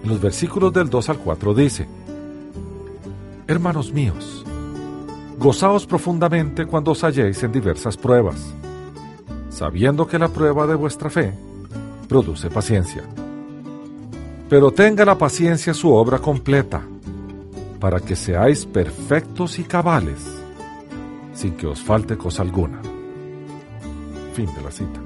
[0.02, 1.88] en los versículos del 2 al 4 dice,
[3.46, 4.44] Hermanos míos,
[5.38, 8.54] Gozaos profundamente cuando os halléis en diversas pruebas,
[9.50, 11.32] sabiendo que la prueba de vuestra fe
[12.08, 13.02] produce paciencia.
[14.48, 16.82] Pero tenga la paciencia su obra completa,
[17.80, 20.41] para que seáis perfectos y cabales,
[21.42, 22.80] sin que os falte cosa alguna.
[24.32, 25.00] Fin de la cita.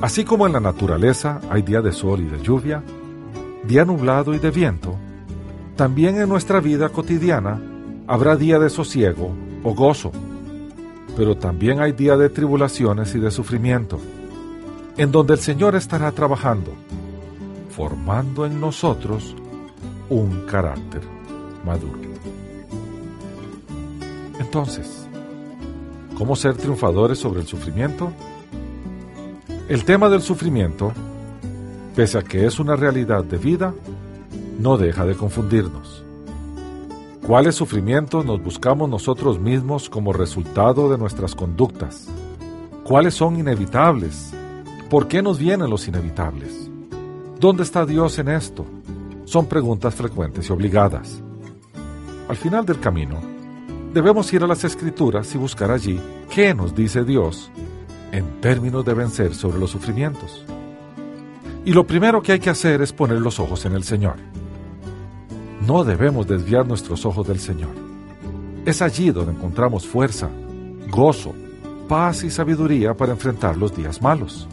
[0.00, 2.82] Así como en la naturaleza hay día de sol y de lluvia,
[3.62, 4.96] día nublado y de viento,
[5.76, 7.62] también en nuestra vida cotidiana
[8.10, 10.10] Habrá día de sosiego o gozo,
[11.14, 14.00] pero también hay día de tribulaciones y de sufrimiento,
[14.96, 16.72] en donde el Señor estará trabajando,
[17.68, 19.36] formando en nosotros
[20.08, 21.02] un carácter
[21.66, 22.08] maduro.
[24.48, 25.06] Entonces,
[26.16, 28.10] ¿cómo ser triunfadores sobre el sufrimiento?
[29.68, 30.90] El tema del sufrimiento,
[31.94, 33.74] pese a que es una realidad de vida,
[34.58, 36.02] no deja de confundirnos.
[37.26, 42.08] ¿Cuáles sufrimientos nos buscamos nosotros mismos como resultado de nuestras conductas?
[42.84, 44.32] ¿Cuáles son inevitables?
[44.88, 46.70] ¿Por qué nos vienen los inevitables?
[47.38, 48.64] ¿Dónde está Dios en esto?
[49.26, 51.22] Son preguntas frecuentes y obligadas.
[52.30, 53.37] Al final del camino,
[53.92, 57.50] debemos ir a las escrituras y buscar allí qué nos dice Dios
[58.12, 60.44] en términos de vencer sobre los sufrimientos.
[61.64, 64.16] Y lo primero que hay que hacer es poner los ojos en el Señor.
[65.66, 67.72] No debemos desviar nuestros ojos del Señor.
[68.64, 70.30] Es allí donde encontramos fuerza,
[70.90, 71.34] gozo,
[71.88, 74.48] paz y sabiduría para enfrentar los días malos.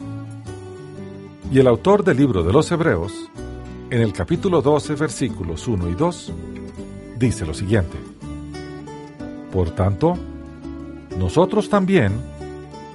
[1.52, 3.14] Y el autor del libro de los Hebreos,
[3.90, 6.34] en el capítulo 12, versículos 1 y 2,
[7.18, 8.15] dice lo siguiente.
[9.52, 10.18] Por tanto,
[11.18, 12.14] nosotros también,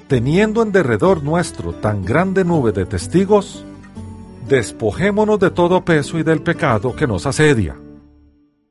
[0.08, 3.64] teniendo en derredor nuestro tan grande nube de testigos,
[4.48, 7.76] despojémonos de todo peso y del pecado que nos asedia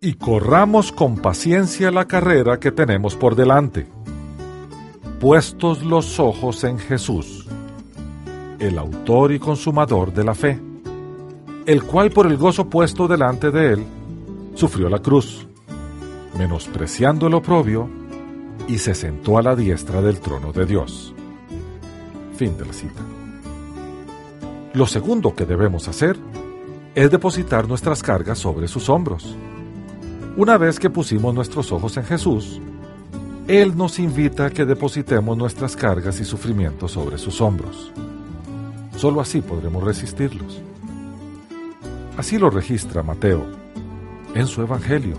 [0.01, 3.85] y corramos con paciencia la carrera que tenemos por delante,
[5.19, 7.45] puestos los ojos en Jesús,
[8.60, 10.60] el autor y consumador de la fe,
[11.65, 13.85] el cual por el gozo puesto delante de él,
[14.56, 15.45] sufrió la cruz,
[16.40, 17.88] menospreciando el oprobio,
[18.68, 21.14] y se sentó a la diestra del trono de Dios.
[22.36, 23.02] Fin de la cita.
[24.74, 26.18] Lo segundo que debemos hacer
[26.95, 29.36] es depositar nuestras cargas sobre sus hombros
[30.40, 32.61] una vez que pusimos nuestros ojos en Jesús,
[33.49, 37.91] Él nos invita a que depositemos nuestras cargas y sufrimientos sobre sus hombros.
[38.95, 40.61] Solo así podremos resistirlos.
[42.16, 43.45] Así lo registra Mateo
[44.34, 45.18] en su Evangelio.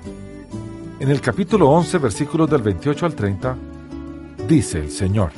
[1.00, 3.56] En el capítulo 11, versículos del 28 al 30,
[4.46, 5.32] dice el Señor,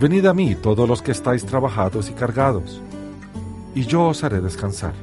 [0.00, 2.80] Venid a mí todos los que estáis trabajados y cargados,
[3.74, 4.94] y yo os haré descansar.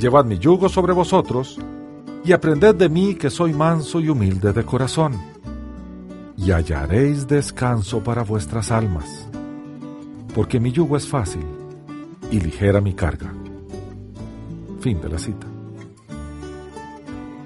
[0.00, 1.56] Llevad mi yugo sobre vosotros,
[2.24, 5.12] y aprended de mí que soy manso y humilde de corazón,
[6.36, 9.28] y hallaréis descanso para vuestras almas,
[10.34, 11.44] porque mi yugo es fácil
[12.32, 13.32] y ligera mi carga.
[14.80, 15.53] Fin de la cita.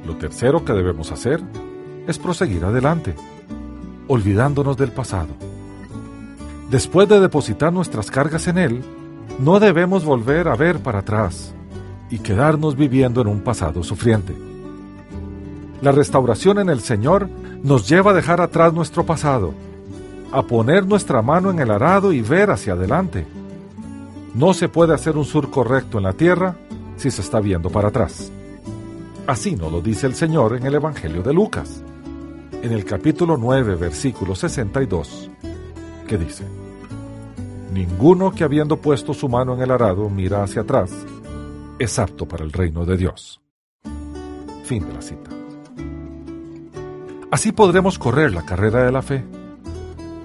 [0.09, 1.39] Lo tercero que debemos hacer
[2.07, 3.15] es proseguir adelante,
[4.07, 5.29] olvidándonos del pasado.
[6.71, 8.83] Después de depositar nuestras cargas en Él,
[9.39, 11.53] no debemos volver a ver para atrás
[12.09, 14.35] y quedarnos viviendo en un pasado sufriente.
[15.83, 17.29] La restauración en el Señor
[17.63, 19.53] nos lleva a dejar atrás nuestro pasado,
[20.33, 23.27] a poner nuestra mano en el arado y ver hacia adelante.
[24.33, 26.57] No se puede hacer un surco recto en la tierra
[26.97, 28.33] si se está viendo para atrás.
[29.29, 31.85] Así nos lo dice el Señor en el Evangelio de Lucas,
[32.63, 35.31] en el capítulo 9, versículo 62,
[36.07, 36.47] que dice,
[37.71, 40.91] Ninguno que habiendo puesto su mano en el arado mira hacia atrás,
[41.79, 43.43] es apto para el reino de Dios.
[44.65, 45.31] Fin de la cita.
[47.31, 49.27] Así podremos correr la carrera de la fe,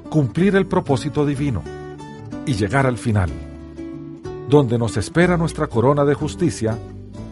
[0.10, 1.62] cumplir el propósito divino
[2.46, 3.32] y llegar al final,
[4.48, 6.80] donde nos espera nuestra corona de justicia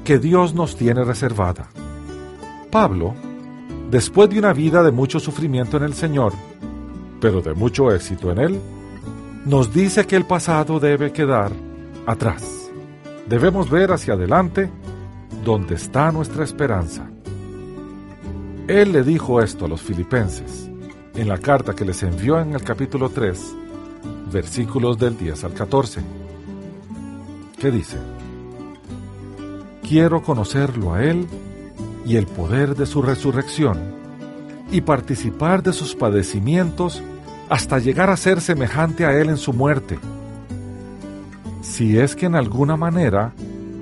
[0.03, 1.67] que Dios nos tiene reservada.
[2.71, 3.13] Pablo,
[3.89, 6.33] después de una vida de mucho sufrimiento en el Señor,
[7.19, 8.59] pero de mucho éxito en Él,
[9.45, 11.51] nos dice que el pasado debe quedar
[12.05, 12.69] atrás.
[13.27, 14.69] Debemos ver hacia adelante
[15.43, 17.09] donde está nuestra esperanza.
[18.67, 20.69] Él le dijo esto a los filipenses
[21.15, 23.55] en la carta que les envió en el capítulo 3,
[24.31, 26.01] versículos del 10 al 14.
[27.59, 27.97] ¿Qué dice?
[29.87, 31.27] Quiero conocerlo a Él
[32.05, 33.79] y el poder de su resurrección
[34.71, 37.03] y participar de sus padecimientos
[37.49, 39.99] hasta llegar a ser semejante a Él en su muerte,
[41.61, 43.33] si es que en alguna manera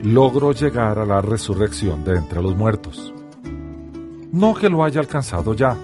[0.03, 3.13] logro llegar a la resurrección de entre los muertos.
[4.31, 5.75] No que lo haya alcanzado ya,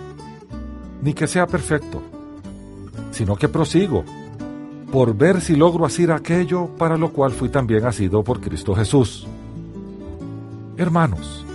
[1.02, 2.02] ni que sea perfecto,
[3.12, 4.04] sino que prosigo,
[4.92, 9.28] por ver si logro hacer aquello para lo cual fui también asido por Cristo Jesús.
[10.78, 11.46] Hermanos,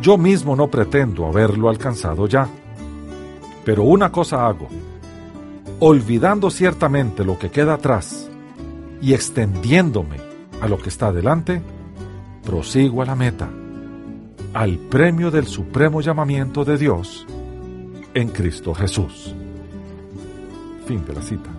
[0.00, 2.48] yo mismo no pretendo haberlo alcanzado ya,
[3.64, 4.68] pero una cosa hago,
[5.80, 8.30] olvidando ciertamente lo que queda atrás
[9.02, 10.16] y extendiéndome
[10.62, 11.60] a lo que está delante,
[12.42, 13.50] prosigo a la meta,
[14.54, 17.26] al premio del supremo llamamiento de Dios
[18.14, 19.34] en Cristo Jesús.
[20.86, 21.50] Fin de la cita.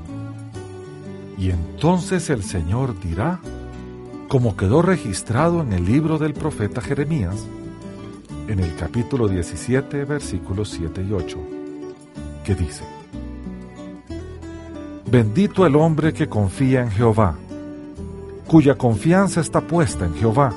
[1.37, 3.39] Y entonces el Señor dirá,
[4.29, 7.47] como quedó registrado en el libro del profeta Jeremías,
[8.47, 11.37] en el capítulo 17, versículos 7 y 8,
[12.43, 12.83] que dice,
[15.09, 17.37] Bendito el hombre que confía en Jehová,
[18.45, 20.53] cuya confianza está puesta en Jehová,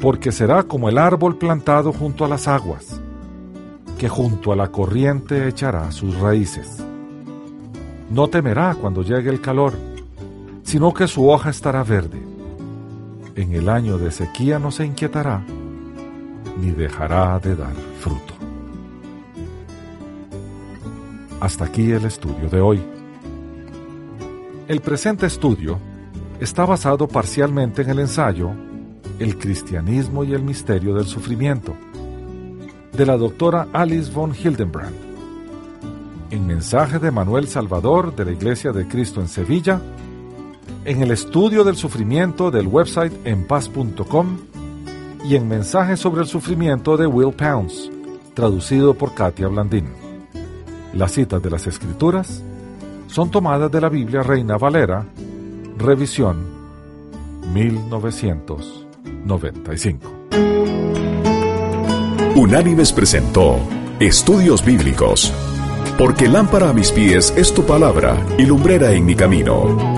[0.00, 2.98] porque será como el árbol plantado junto a las aguas,
[3.98, 6.78] que junto a la corriente echará sus raíces.
[8.10, 9.74] No temerá cuando llegue el calor,
[10.62, 12.37] sino que su hoja estará verde.
[13.38, 15.44] En el año de sequía no se inquietará,
[16.60, 18.34] ni dejará de dar fruto.
[21.38, 22.82] Hasta aquí el estudio de hoy.
[24.66, 25.78] El presente estudio
[26.40, 28.50] está basado parcialmente en el ensayo
[29.20, 31.76] El cristianismo y el misterio del sufrimiento
[32.92, 34.96] de la doctora Alice von Hildenbrand.
[36.32, 39.80] En mensaje de Manuel Salvador de la Iglesia de Cristo en Sevilla,
[40.84, 44.38] en el estudio del sufrimiento del website enpaz.com
[45.24, 47.90] y en mensaje sobre el sufrimiento de Will Pounds,
[48.34, 49.86] traducido por Katia Blandín.
[50.94, 52.42] Las citas de las Escrituras
[53.08, 55.06] son tomadas de la Biblia Reina Valera,
[55.76, 56.46] revisión
[57.52, 60.12] 1995.
[62.36, 63.58] Unánimes presentó
[63.98, 65.32] Estudios Bíblicos,
[65.98, 69.97] porque lámpara a mis pies es tu palabra y lumbrera en mi camino.